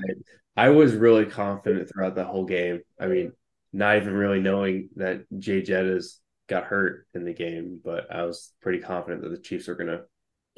[0.56, 2.82] I, I was really confident throughout the whole game.
[3.00, 3.32] I mean,
[3.72, 6.16] not even really knowing that Jay Jettas
[6.48, 10.02] got hurt in the game, but I was pretty confident that the Chiefs were gonna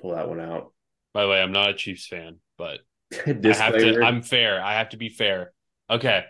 [0.00, 0.72] pull that one out.
[1.12, 2.80] By the way, I'm not a Chiefs fan, but
[3.26, 4.62] I have to I'm fair.
[4.62, 5.52] I have to be fair.
[5.90, 6.24] Okay.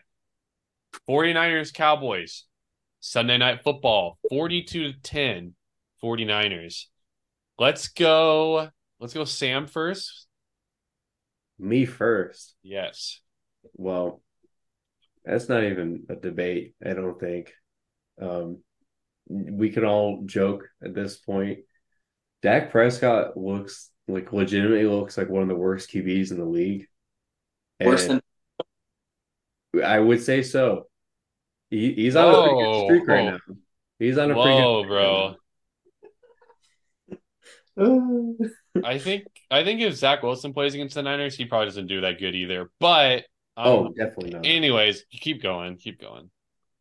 [1.08, 2.44] 49ers Cowboys.
[3.00, 4.18] Sunday night football.
[4.28, 5.54] 42 to 10.
[6.02, 6.86] 49ers.
[7.58, 8.68] Let's go.
[8.98, 10.26] Let's go Sam first.
[11.58, 12.54] Me first.
[12.62, 13.20] Yes.
[13.74, 14.20] Well,
[15.24, 17.52] that's not even a debate, I don't think.
[18.20, 18.58] Um,
[19.28, 21.60] we can all joke at this point.
[22.42, 26.86] Dak Prescott looks like legitimately looks like one of the worst QBs in the league.
[27.80, 28.20] Worse And
[29.74, 30.88] than I would say so.
[31.70, 33.38] He, he's on a pretty good Whoa, streak right now.
[33.98, 35.36] He's on a pretty good bro.
[37.76, 38.36] bro.
[38.84, 42.02] I think I think if Zach Wilson plays against the Niners, he probably doesn't do
[42.02, 42.70] that good either.
[42.78, 43.24] But
[43.56, 44.46] um, oh, definitely not.
[44.46, 46.30] anyways, keep going, keep going.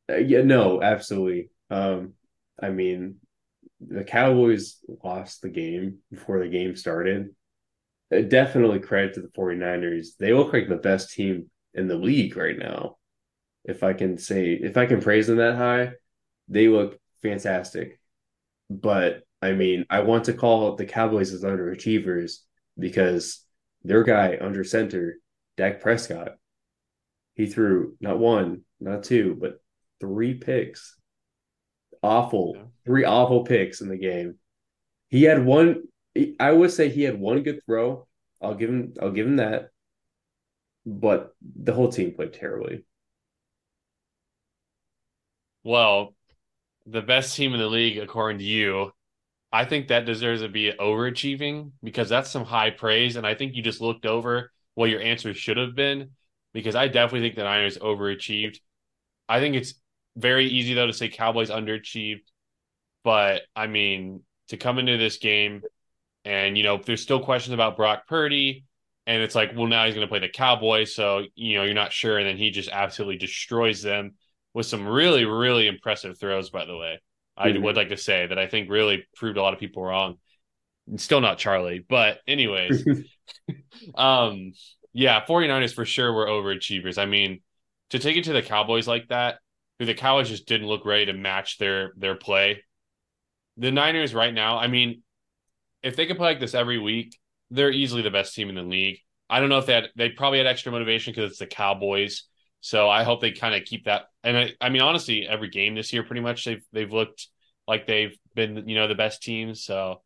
[0.10, 1.50] Uh, yeah, no, absolutely.
[1.70, 2.14] Um,
[2.62, 3.18] I mean,
[3.80, 7.36] the Cowboys lost the game before the game started.
[8.14, 10.18] Uh, definitely credit to the 49ers.
[10.20, 12.98] They look like the best team in the league right now.
[13.64, 15.94] If I can say, if I can praise them that high,
[16.48, 18.00] they look fantastic.
[18.70, 22.38] But I mean, I want to call the Cowboys as underachievers
[22.78, 23.44] because
[23.84, 25.18] their guy under center,
[25.58, 26.38] Dak Prescott,
[27.36, 29.62] he threw not one, not two, but
[30.00, 30.98] three picks.
[32.04, 32.54] Awful.
[32.56, 32.64] Yeah.
[32.86, 34.36] Three awful picks in the game.
[35.10, 35.84] He had one
[36.40, 38.08] I would say he had one good throw.
[38.42, 39.70] I'll give him I'll give him that.
[40.86, 42.84] But the whole team played terribly.
[45.64, 46.16] Well,
[46.88, 48.92] the best team in the league, according to you,
[49.52, 53.16] I think that deserves to be overachieving because that's some high praise.
[53.16, 56.12] And I think you just looked over what your answer should have been
[56.54, 58.58] because I definitely think the Niners overachieved.
[59.28, 59.74] I think it's
[60.16, 62.24] very easy, though, to say Cowboys underachieved.
[63.04, 65.62] But I mean, to come into this game
[66.26, 68.66] and, you know, there's still questions about Brock Purdy.
[69.08, 70.94] And it's like, well, now he's going to play the Cowboys.
[70.94, 72.20] So, you know, you're not sure.
[72.20, 74.14] And then he just absolutely destroys them
[74.54, 77.02] with some really, really impressive throws, by the way.
[77.36, 77.64] I mm-hmm.
[77.64, 80.18] would like to say that I think really proved a lot of people wrong.
[80.98, 82.86] Still not Charlie, but anyways.
[83.96, 84.52] um
[84.94, 86.98] yeah, 49ers for sure were overachievers.
[86.98, 87.42] I mean,
[87.92, 89.40] to take it to the Cowboys like that,
[89.80, 92.64] who the Cowboys just didn't look ready to match their their play.
[93.58, 95.04] The Niners right now, I mean,
[95.84, 97.18] if they could play like this every week,
[97.50, 99.00] they're easily the best team in the league.
[99.30, 102.24] I don't know if they had, they probably had extra motivation because it's the Cowboys.
[102.60, 104.04] So I hope they kind of keep that.
[104.24, 107.28] And I, I mean, honestly, every game this year, pretty much they've they've looked
[107.68, 109.56] like they've been, you know, the best team.
[109.56, 110.02] So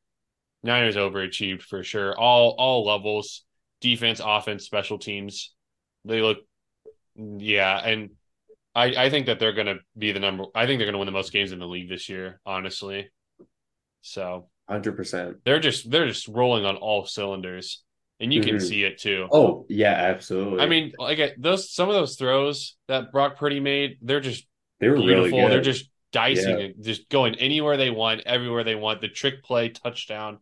[0.63, 2.17] Niners overachieved for sure.
[2.17, 3.44] All all levels,
[3.85, 5.53] defense, offense, special teams.
[6.05, 6.39] They look,
[7.15, 8.09] yeah, and
[8.73, 10.45] I I think that they're gonna be the number.
[10.55, 12.41] I think they're gonna win the most games in the league this year.
[12.45, 13.11] Honestly,
[14.01, 15.37] so hundred percent.
[15.45, 17.83] They're just they're just rolling on all cylinders
[18.19, 18.65] and you can mm-hmm.
[18.65, 19.27] see it too.
[19.31, 20.61] Oh yeah, absolutely.
[20.61, 24.47] I mean, like those some of those throws that Brock Purdy made, they're just
[24.79, 25.37] they were beautiful.
[25.37, 26.65] Really they're just dicing yeah.
[26.65, 29.01] it, just going anywhere they want, everywhere they want.
[29.01, 30.39] The trick play, touchdown.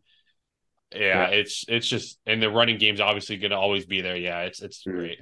[0.96, 1.28] Yeah, yeah.
[1.28, 4.18] it's it's just and the running game's obviously going to always be there.
[4.18, 4.98] Yeah, it's it's mm-hmm.
[4.98, 5.20] great.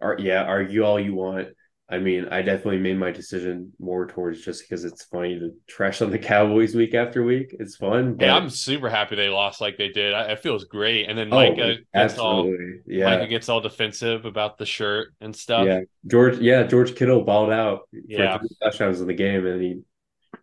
[0.00, 1.48] Ar- yeah, argue all you want.
[1.90, 6.02] I mean, I definitely made my decision more towards just because it's funny to trash
[6.02, 7.56] on the Cowboys week after week.
[7.58, 8.14] It's fun.
[8.14, 8.26] But...
[8.26, 10.12] Yeah, I'm super happy they lost like they did.
[10.12, 11.08] I, it feels great.
[11.08, 12.54] And then Micah oh, gets all
[12.86, 13.06] yeah.
[13.06, 15.66] Micah gets all defensive about the shirt and stuff.
[15.66, 16.38] Yeah, George.
[16.38, 18.38] Yeah, George Kittle balled out yeah.
[18.62, 19.80] touchdowns in the game, and he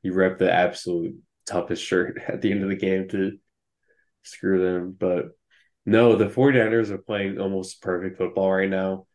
[0.02, 3.38] he repped the absolute toughest shirt at the end of the game to
[4.26, 4.96] screw them.
[4.98, 5.30] But
[5.86, 9.08] no, the 49ers are playing almost perfect football right now.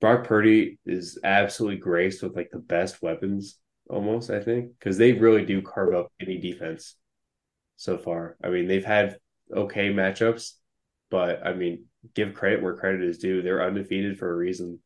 [0.00, 5.12] Brock Purdy is absolutely graced with like the best weapons almost, I think, because they
[5.12, 6.96] really do carve up any defense
[7.76, 8.36] so far.
[8.42, 9.18] I mean, they've had
[9.54, 10.54] okay matchups,
[11.10, 11.84] but I mean,
[12.14, 13.42] give credit where credit is due.
[13.42, 14.80] They're undefeated for a reason.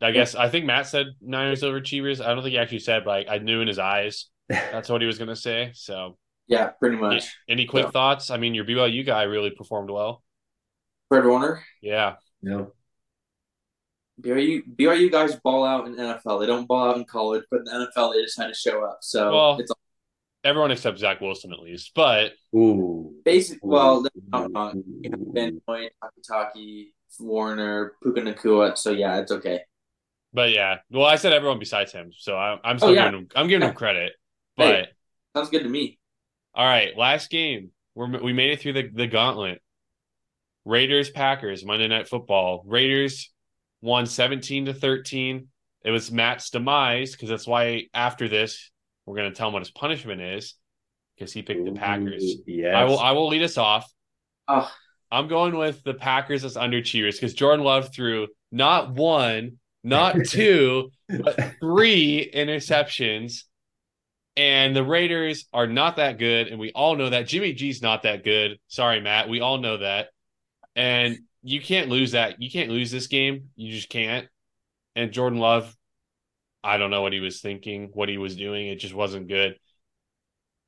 [0.00, 2.24] I guess I think Matt said Niners over overachievers.
[2.24, 5.00] I don't think he actually said, but I, I knew in his eyes that's what
[5.00, 5.72] he was going to say.
[5.74, 6.16] So
[6.46, 7.34] yeah, pretty much.
[7.48, 7.90] Any, quick so.
[7.90, 8.30] thoughts?
[8.30, 10.22] I mean, your BYU guy really performed well.
[11.08, 11.62] Fred Warner.
[11.80, 12.16] Yeah.
[12.42, 12.66] Yeah.
[14.20, 16.40] BYU BYU guys ball out in NFL.
[16.40, 18.84] They don't ball out in college, but in the NFL they just had to show
[18.84, 18.98] up.
[19.02, 19.72] So well, it's
[20.44, 21.92] everyone except Zach Wilson at least.
[21.94, 23.58] But ooh, basic.
[23.62, 26.88] Well, not Van Noy, Takitaki,
[27.18, 28.78] Warner, Puka Nacua.
[28.78, 29.62] So yeah, it's okay.
[30.32, 33.04] But yeah, well, I said everyone besides him, so I, am oh, still oh, yeah.
[33.06, 33.28] giving him.
[33.34, 33.70] I'm giving yeah.
[33.70, 34.12] him credit.
[34.56, 34.86] But hey,
[35.34, 35.98] sounds good to me.
[36.54, 37.70] All right, last game.
[37.94, 39.60] we we made it through the, the gauntlet.
[40.64, 42.62] Raiders Packers Monday Night Football.
[42.66, 43.32] Raiders
[43.82, 45.48] won 17 to 13.
[45.84, 48.70] It was Matt's demise because that's why after this
[49.04, 50.54] we're going to tell him what his punishment is
[51.16, 52.36] because he picked the Packers.
[52.46, 52.74] Yes.
[52.74, 53.90] I will I will lead us off.
[54.48, 54.70] Oh.
[55.10, 60.90] I'm going with the Packers as underachievers because Jordan Love threw not one, not two,
[61.08, 63.42] but three interceptions.
[64.36, 67.28] And the Raiders are not that good, and we all know that.
[67.28, 68.58] Jimmy G's not that good.
[68.66, 69.28] Sorry, Matt.
[69.28, 70.08] We all know that.
[70.74, 72.42] And you can't lose that.
[72.42, 73.50] You can't lose this game.
[73.54, 74.26] You just can't.
[74.96, 75.76] And Jordan Love,
[76.64, 78.66] I don't know what he was thinking, what he was doing.
[78.66, 79.56] It just wasn't good.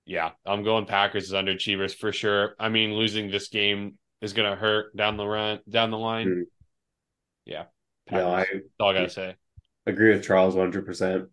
[0.05, 2.55] Yeah, I'm going Packers as underachievers for sure.
[2.61, 6.27] I mean, losing this game is going to hurt down the run, down the line.
[6.29, 6.43] Mm-hmm.
[7.47, 7.65] Yeah.
[8.07, 8.25] Packers.
[8.25, 9.35] No, I, That's all I got to say.
[9.87, 11.27] Agree with Charles 100%.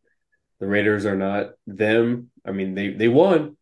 [0.59, 2.29] The Raiders are not them.
[2.45, 3.57] I mean, they they won,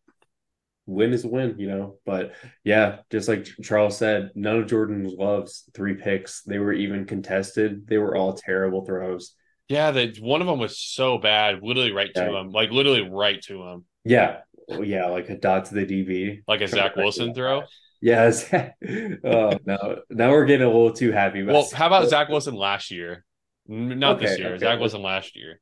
[0.86, 1.96] win is a win, you know.
[2.04, 2.34] But
[2.64, 6.42] yeah, just like Charles said, none of Jordan's loves three picks.
[6.42, 7.86] They were even contested.
[7.86, 9.34] They were all terrible throws.
[9.68, 12.26] Yeah, that one of them was so bad, literally right yeah.
[12.26, 13.84] to him, like literally right to him.
[14.04, 14.38] Yeah,
[14.68, 17.62] yeah, like a dot to the DB, like a Zach Wilson throw.
[18.02, 18.52] Yes.
[18.52, 21.42] oh no, now we're getting a little too happy.
[21.44, 23.24] well, how about Zach Wilson last year?
[23.68, 24.48] Not okay, this year.
[24.54, 24.58] Okay.
[24.58, 25.60] Zach Wilson last year.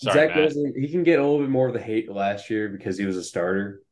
[0.00, 0.38] Sorry, Zach Matt.
[0.38, 3.04] Wilson, he can get a little bit more of the hate last year because he
[3.04, 3.82] was a starter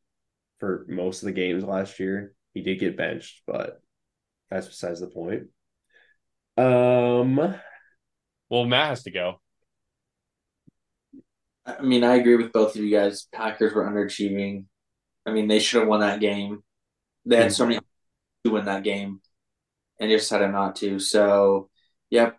[0.59, 2.33] for most of the games last year.
[2.53, 3.79] He did get benched, but
[4.49, 5.43] that's besides the point.
[6.57, 7.35] Um,
[8.49, 9.39] well, Matt has to go.
[11.63, 13.27] I mean, I agree with both of you guys.
[13.31, 14.65] Packers were underachieving.
[15.27, 16.63] I mean, they should have won that game.
[17.25, 17.79] They had so many
[18.45, 19.21] to win that game,
[19.99, 20.97] and just decided not to.
[20.97, 21.69] So,
[22.09, 22.31] yeah,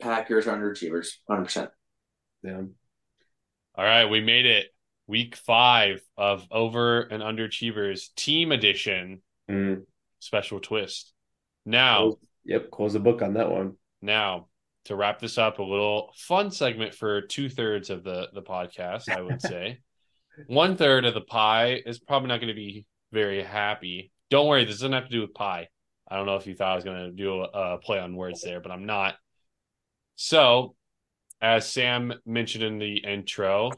[0.00, 1.70] Packers are underachievers, hundred percent.
[2.42, 2.62] Yeah.
[3.74, 4.66] All right, we made it.
[5.06, 9.84] Week five of Over and Underachievers Team Edition Mm.
[10.20, 11.12] special twist.
[11.66, 13.76] Now, Close- Yep, close the book on that one.
[14.00, 14.48] now
[14.84, 19.08] to wrap this up, a little fun segment for two thirds of the the podcast.
[19.08, 19.78] I would say
[20.46, 24.10] one third of the pie is probably not going to be very happy.
[24.30, 25.68] Don't worry, this doesn't have to do with pie.
[26.08, 28.16] I don't know if you thought I was going to do a, a play on
[28.16, 29.14] words there, but I'm not.
[30.16, 30.74] So,
[31.42, 33.70] as Sam mentioned in the intro,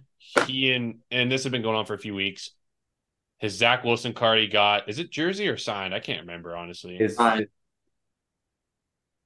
[0.47, 2.51] he and and this has been going on for a few weeks.
[3.39, 5.95] His Zach Wilson card he got is it jersey or signed?
[5.95, 6.97] I can't remember honestly.
[7.01, 7.47] It's, Fine.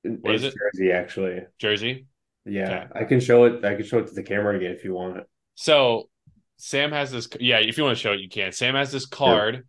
[0.04, 0.58] it- What is it's it?
[0.58, 1.40] Jersey, actually.
[1.58, 2.06] jersey.
[2.44, 3.64] Yeah, I can show it.
[3.64, 5.24] I can show it to the camera again if you want.
[5.54, 6.08] So
[6.56, 7.28] Sam has this.
[7.40, 8.52] Yeah, if you want to show it, you can.
[8.52, 9.66] Sam has this card,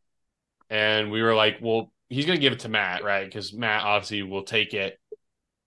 [0.69, 3.25] and we were like, well, he's gonna give it to Matt, right?
[3.25, 4.98] Because Matt obviously will take it.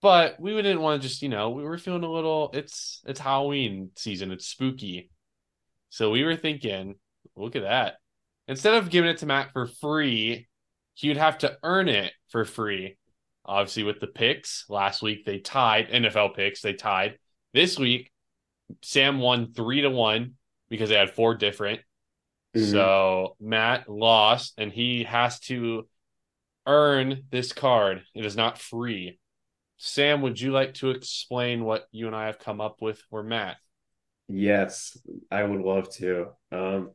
[0.02, 2.50] But we didn't want to just, you know, we were feeling a little.
[2.52, 4.32] It's it's Halloween season.
[4.32, 5.10] It's spooky,
[5.90, 6.96] so we were thinking,
[7.36, 7.94] look at that.
[8.48, 10.48] Instead of giving it to Matt for free,
[10.94, 12.98] he would have to earn it for free.
[13.44, 16.62] Obviously, with the picks last week, they tied NFL picks.
[16.62, 17.18] They tied
[17.54, 18.10] this week.
[18.82, 20.34] Sam won three to one
[20.68, 21.80] because they had four different.
[22.56, 22.70] Mhm.
[22.70, 25.88] So Matt lost, and he has to
[26.66, 28.04] earn this card.
[28.14, 29.18] It is not free.
[29.84, 33.20] Sam, would you like to explain what you and I have come up with for
[33.24, 33.56] Matt?
[34.28, 34.96] Yes,
[35.28, 36.28] I would love to.
[36.52, 36.92] Um,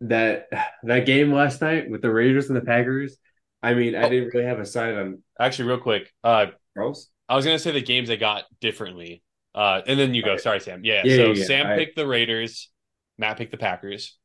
[0.00, 0.48] that
[0.82, 3.16] that game last night with the Raiders and the Packers.
[3.62, 4.08] I mean, I Oh.
[4.08, 7.08] didn't really have a side on Actually, real quick, uh, Charles.
[7.28, 9.22] I was gonna say the games they got differently.
[9.54, 10.36] Uh, and then you go.
[10.38, 10.84] Sorry, Sam.
[10.84, 11.02] Yeah.
[11.04, 11.44] Yeah, so yeah, yeah.
[11.44, 12.68] Sam I- picked the Raiders.
[13.16, 14.18] Matt picked the Packers.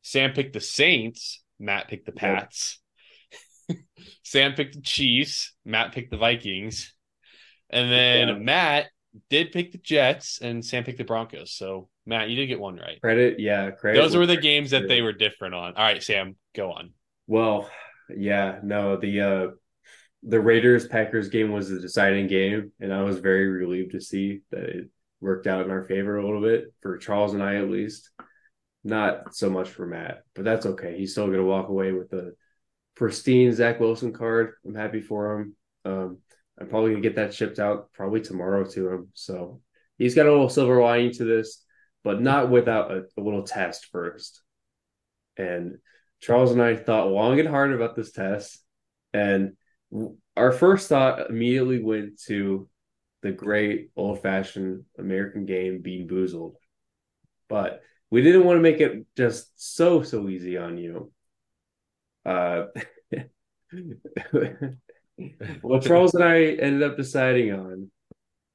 [0.00, 1.42] Sam picked the Saints.
[1.58, 2.12] Matt picked the.
[2.12, 2.80] Pats.
[4.22, 5.54] Sam picked the Chiefs.
[5.66, 6.93] Matt picked the Vikings.
[7.70, 8.34] And then Yeah.
[8.34, 8.86] Matt
[9.30, 11.52] did pick the Jets, and Sam picked the Broncos.
[11.52, 13.00] So Matt, you did get one right.
[13.00, 14.00] Credit, yeah, credit.
[14.00, 15.74] Those were the games that they were different on.
[15.74, 16.92] All right, Sam, go on.
[17.26, 17.70] Well,
[18.14, 19.46] yeah, no, the uh
[20.26, 24.40] the Raiders Packers game was the deciding game, and I was very relieved to see
[24.50, 24.88] that it
[25.20, 28.10] worked out in our favor a little bit for Charles and I at least.
[28.86, 30.98] Not so much for Matt, but that's okay.
[30.98, 32.32] He's still gonna walk away with a
[32.94, 34.52] pristine Zach Wilson card.
[34.66, 35.56] I'm happy for him.
[35.86, 36.18] Um,
[36.60, 39.08] I'm probably gonna get that shipped out probably tomorrow to him.
[39.14, 39.60] So
[39.98, 41.64] he's got a little silver lining to this,
[42.02, 44.42] but not without a, a little test first.
[45.36, 45.78] And
[46.20, 48.62] Charles and I thought long and hard about this test,
[49.12, 49.54] and
[50.36, 52.68] our first thought immediately went to
[53.22, 56.54] the great old fashioned American game, Bean Boozled.
[57.48, 61.12] But we didn't want to make it just so so easy on you.
[62.24, 62.66] Uh,
[65.62, 67.90] what Charles and I ended up deciding on,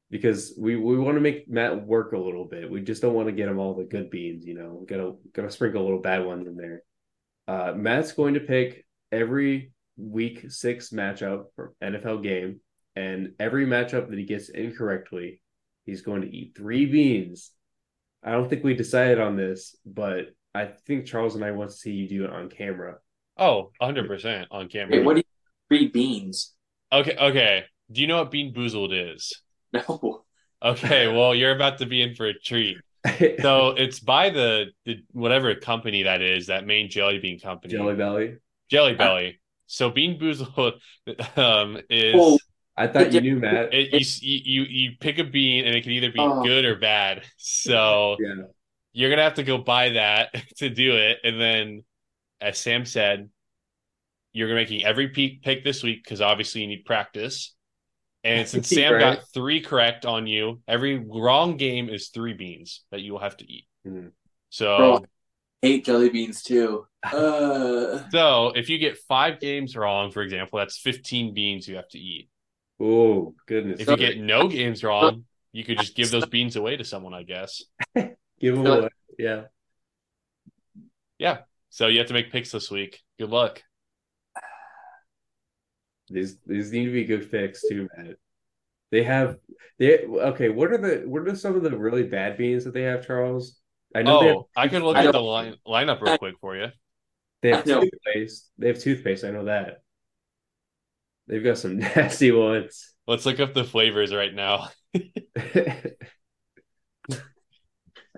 [0.10, 2.70] because we we want to make Matt work a little bit.
[2.70, 4.86] We just don't want to get him all the good beans, you know.
[4.88, 6.84] Gotta gotta sprinkle a little bad ones in there.
[7.47, 12.60] Uh, Matt's going to pick every week six matchup for NFL game,
[12.95, 15.41] and every matchup that he gets incorrectly,
[15.86, 17.51] he's going to eat three beans.
[18.24, 21.76] I don't think we decided on this, but I think Charles and I want to
[21.76, 22.97] see you do it on camera.
[23.38, 24.97] Oh, 100% on camera.
[24.97, 25.24] Wait, what do you
[25.70, 26.53] three beans?
[26.91, 27.63] Okay, okay.
[27.91, 29.34] Do you know what Bean Boozled is?
[29.74, 30.24] No.
[30.63, 32.78] Okay, well, you're about to be in for a treat.
[33.41, 37.95] So it's by the, the whatever company that is, that main jelly bean company, Jelly
[37.95, 38.38] Belly.
[38.70, 39.39] Jelly Belly.
[39.67, 40.80] So Bean Boozled
[41.38, 42.39] um, is Oh,
[42.76, 43.74] I thought you knew Matt.
[43.74, 46.41] it, you, you you pick a bean and it can either be Oh.
[46.43, 47.24] good or bad.
[47.38, 48.43] So Yeah.
[48.93, 51.84] you're gonna have to go buy that to do it, and then,
[52.41, 53.30] as Sam said,
[54.34, 57.55] you're making every pick this week because obviously you need practice.
[58.23, 58.99] And since Sam Right.
[58.99, 63.38] got three correct on you, every wrong game is three beans that you will have
[63.38, 63.65] to eat.
[63.88, 64.11] Mhm.
[64.49, 65.05] So, Bro.
[65.61, 66.86] hate jelly beans too.
[67.13, 71.88] Uh, so if you get five games wrong, for example, that's 15 beans you have
[71.88, 72.30] to eat.
[72.77, 73.80] Oh goodness!
[73.80, 75.23] If you get no games wrong,
[75.53, 77.63] you could just give those beans away to someone, I guess.
[77.95, 78.89] give him away.
[79.17, 79.43] Yeah,
[81.17, 81.38] yeah.
[81.69, 82.99] So you have to make picks this week.
[83.17, 83.63] Good luck.
[86.10, 88.16] These these need to be good picks too, Matt.
[88.91, 89.38] They have
[89.80, 90.49] they okay.
[90.49, 93.60] What are the what are some of the really bad beans that they have, Charles?
[93.95, 96.36] I know they have, Oh, I can look I at the line, lineup real quick
[96.41, 96.68] for you.
[97.41, 98.49] they have toothpaste.
[98.57, 99.24] They have toothpaste.
[99.24, 99.82] I know that.
[101.28, 102.93] They've got some nasty ones.
[103.07, 104.70] Let's look up the flavors right now.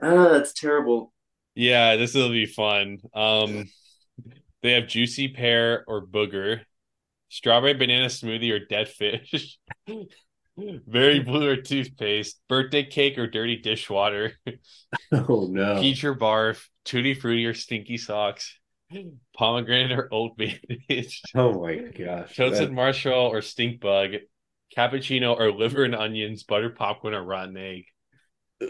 [0.02, 1.14] ah, that's terrible.
[1.56, 3.00] Yeah, this will be fun.
[3.14, 3.66] Um,
[4.62, 6.62] they have juicy pear or booger,
[7.32, 9.58] strawberry banana smoothie or dead fish,
[10.58, 14.34] very blue or toothpaste, birthday cake or dirty dishwater,
[15.14, 15.80] Oh no.
[15.80, 18.54] peach or barf, tutti frutti or stinky socks,
[19.36, 22.36] pomegranate or old bandage, Oh my gosh.
[22.36, 24.12] toasted That- marshmallow or stink bug,
[24.78, 27.86] cappuccino or liver and onions, butter popcorn or rotten egg.
[28.62, 28.68] Ugh.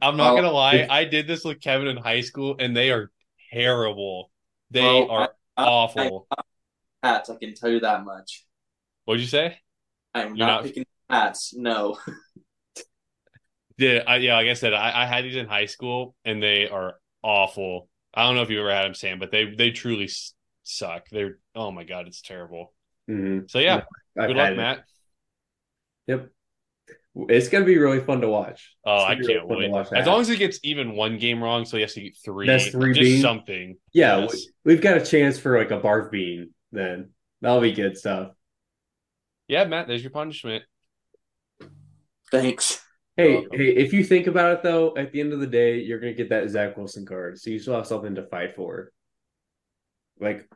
[0.00, 2.90] I'm not gonna lie, if- I did this with Kevin in high school, and they
[2.90, 3.10] are
[3.52, 4.30] terrible.
[4.70, 6.26] They Well, are I- awful.
[7.02, 8.44] Hats, I can tell you that much.
[9.04, 9.58] What'd you say?
[10.14, 11.54] I am not, not- picking hats.
[11.56, 11.98] No.
[13.78, 14.34] Yeah, I, yeah.
[14.36, 17.88] Like I said, I, I had these in high school, and they are awful.
[18.14, 20.08] I don't know if you ever had them, Sam, but they they truly
[20.62, 21.08] suck.
[21.10, 22.72] They're oh my god, it's terrible.
[23.10, 23.50] Mhm.
[23.50, 23.82] So yeah,
[24.16, 24.56] I've good luck, it.
[24.56, 24.84] Matt.
[26.06, 26.28] Yep.
[27.28, 28.74] It's gonna be really fun to watch.
[28.84, 29.70] Oh, I gonna be really can't fun to wait.
[29.70, 32.16] watch As long as he gets even one game wrong, so he has to get
[32.24, 32.46] three.
[32.46, 33.22] That's three just beans?
[33.22, 33.76] something.
[33.92, 34.46] yeah, Yes.
[34.64, 36.50] we've got a chance for like a barf bean.
[36.72, 37.10] Then
[37.40, 38.32] that'll be good stuff.
[39.48, 39.86] Yeah, Matt.
[39.88, 40.64] There's your punishment.
[42.30, 42.82] Thanks.
[43.16, 45.98] Hey, hey, if you think about it though, at the end of the day, you're
[46.00, 48.90] gonna get that Zach Wilson card, so you still have something to fight for.
[50.18, 50.48] Like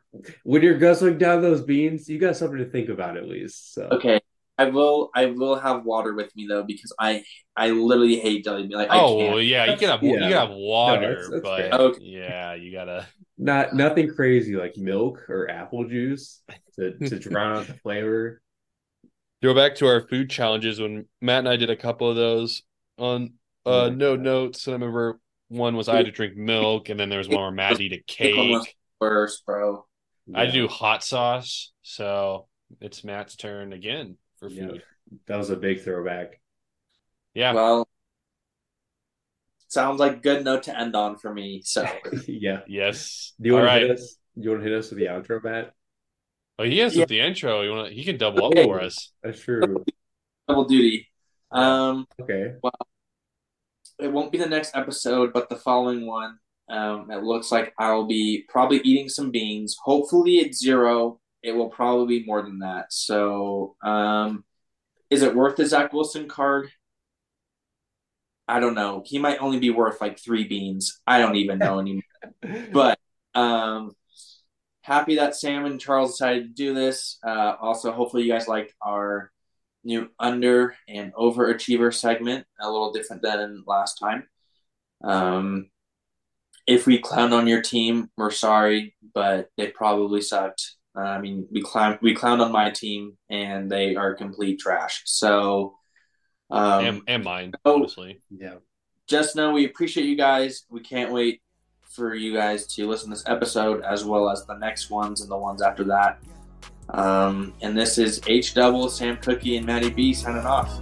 [0.43, 3.73] when you're guzzling down those beans, you got something to think about at least.
[3.75, 4.19] So Okay.
[4.57, 7.23] I will I will have water with me though because I
[7.55, 8.75] I literally hate jelly bean.
[8.77, 9.43] Like I oh can't.
[9.45, 10.11] yeah, you can have Yeah.
[10.13, 11.73] you can have water, that's- that's but fair.
[11.73, 12.03] Okay.
[12.05, 13.05] yeah, you gotta.
[13.37, 16.41] Not nothing crazy like milk or apple juice
[16.75, 18.41] to, to drown out the flavor.
[19.43, 22.63] Go back to our food challenges when Matt and I did a couple of those
[22.97, 23.33] on
[23.69, 24.15] Oh uh my no God.
[24.15, 24.65] notes.
[24.67, 25.19] And I remember
[25.49, 27.93] one was I had to drink milk, and then there was one where Matt ate
[27.93, 28.75] a Pick one cake.
[28.99, 29.85] worse, bro.
[30.33, 32.47] I do hot sauce, so
[32.81, 34.67] it's Matt's turn again for Yeah.
[34.67, 34.83] food.
[35.27, 36.39] that was a big throwback.
[37.33, 37.86] Yeah, Well
[39.77, 41.61] sounds like a good note to end on for me.
[41.63, 41.85] So
[42.27, 42.61] yeah.
[42.67, 43.33] yes.
[43.39, 44.17] Do you All want to hit us?
[44.35, 45.73] Do you want to hit us with the outro, Matt?
[46.57, 47.01] Oh, he is Yeah.
[47.03, 47.61] with the intro.
[47.61, 47.93] You want?
[47.93, 49.11] He can double up for us.
[49.23, 49.85] That's true.
[50.47, 51.07] double duty.
[51.51, 52.53] Um Okay.
[52.63, 52.73] Well,
[53.99, 56.39] it won't be the next episode, but the following one.
[56.69, 59.77] Um, it looks like I'll be probably eating some beans.
[59.81, 61.19] Hopefully, it's zero.
[61.41, 62.91] It will probably be more than that.
[62.91, 64.43] So, um,
[65.09, 66.69] is it worth the Zach Wilson card?
[68.47, 69.03] I don't know.
[69.05, 71.01] He might only be worth like three beans.
[71.05, 72.03] I don't even know anymore.
[72.71, 72.97] But
[73.35, 73.91] um,
[74.81, 77.19] happy that Sam and Charles decided to do this.
[77.25, 79.31] Uh, also, hopefully, you guys liked our
[79.83, 82.45] new under and overachiever segment.
[82.59, 84.27] A little different than last time.
[85.03, 85.69] Um,
[86.67, 90.75] if we clown on your team, we're sorry, but they probably sucked.
[90.95, 95.03] Uh, I mean, we clown we clowned on my team, and they are complete trash.
[95.05, 95.76] So,
[96.49, 97.75] um, and, and mine, oh.
[97.75, 98.19] honestly.
[98.29, 98.55] yeah.
[99.07, 100.65] just know we appreciate you guys.
[100.69, 101.41] We can't wait
[101.81, 105.31] for you guys to listen to this episode as well as the next ones and
[105.31, 106.19] the ones after that.
[106.89, 110.79] Um, and this is H Double, Sam Cookie, and MattyB signing off.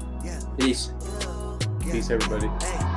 [0.58, 0.94] Peace.
[1.82, 2.48] Peace, everybody.
[2.66, 2.95] Hey,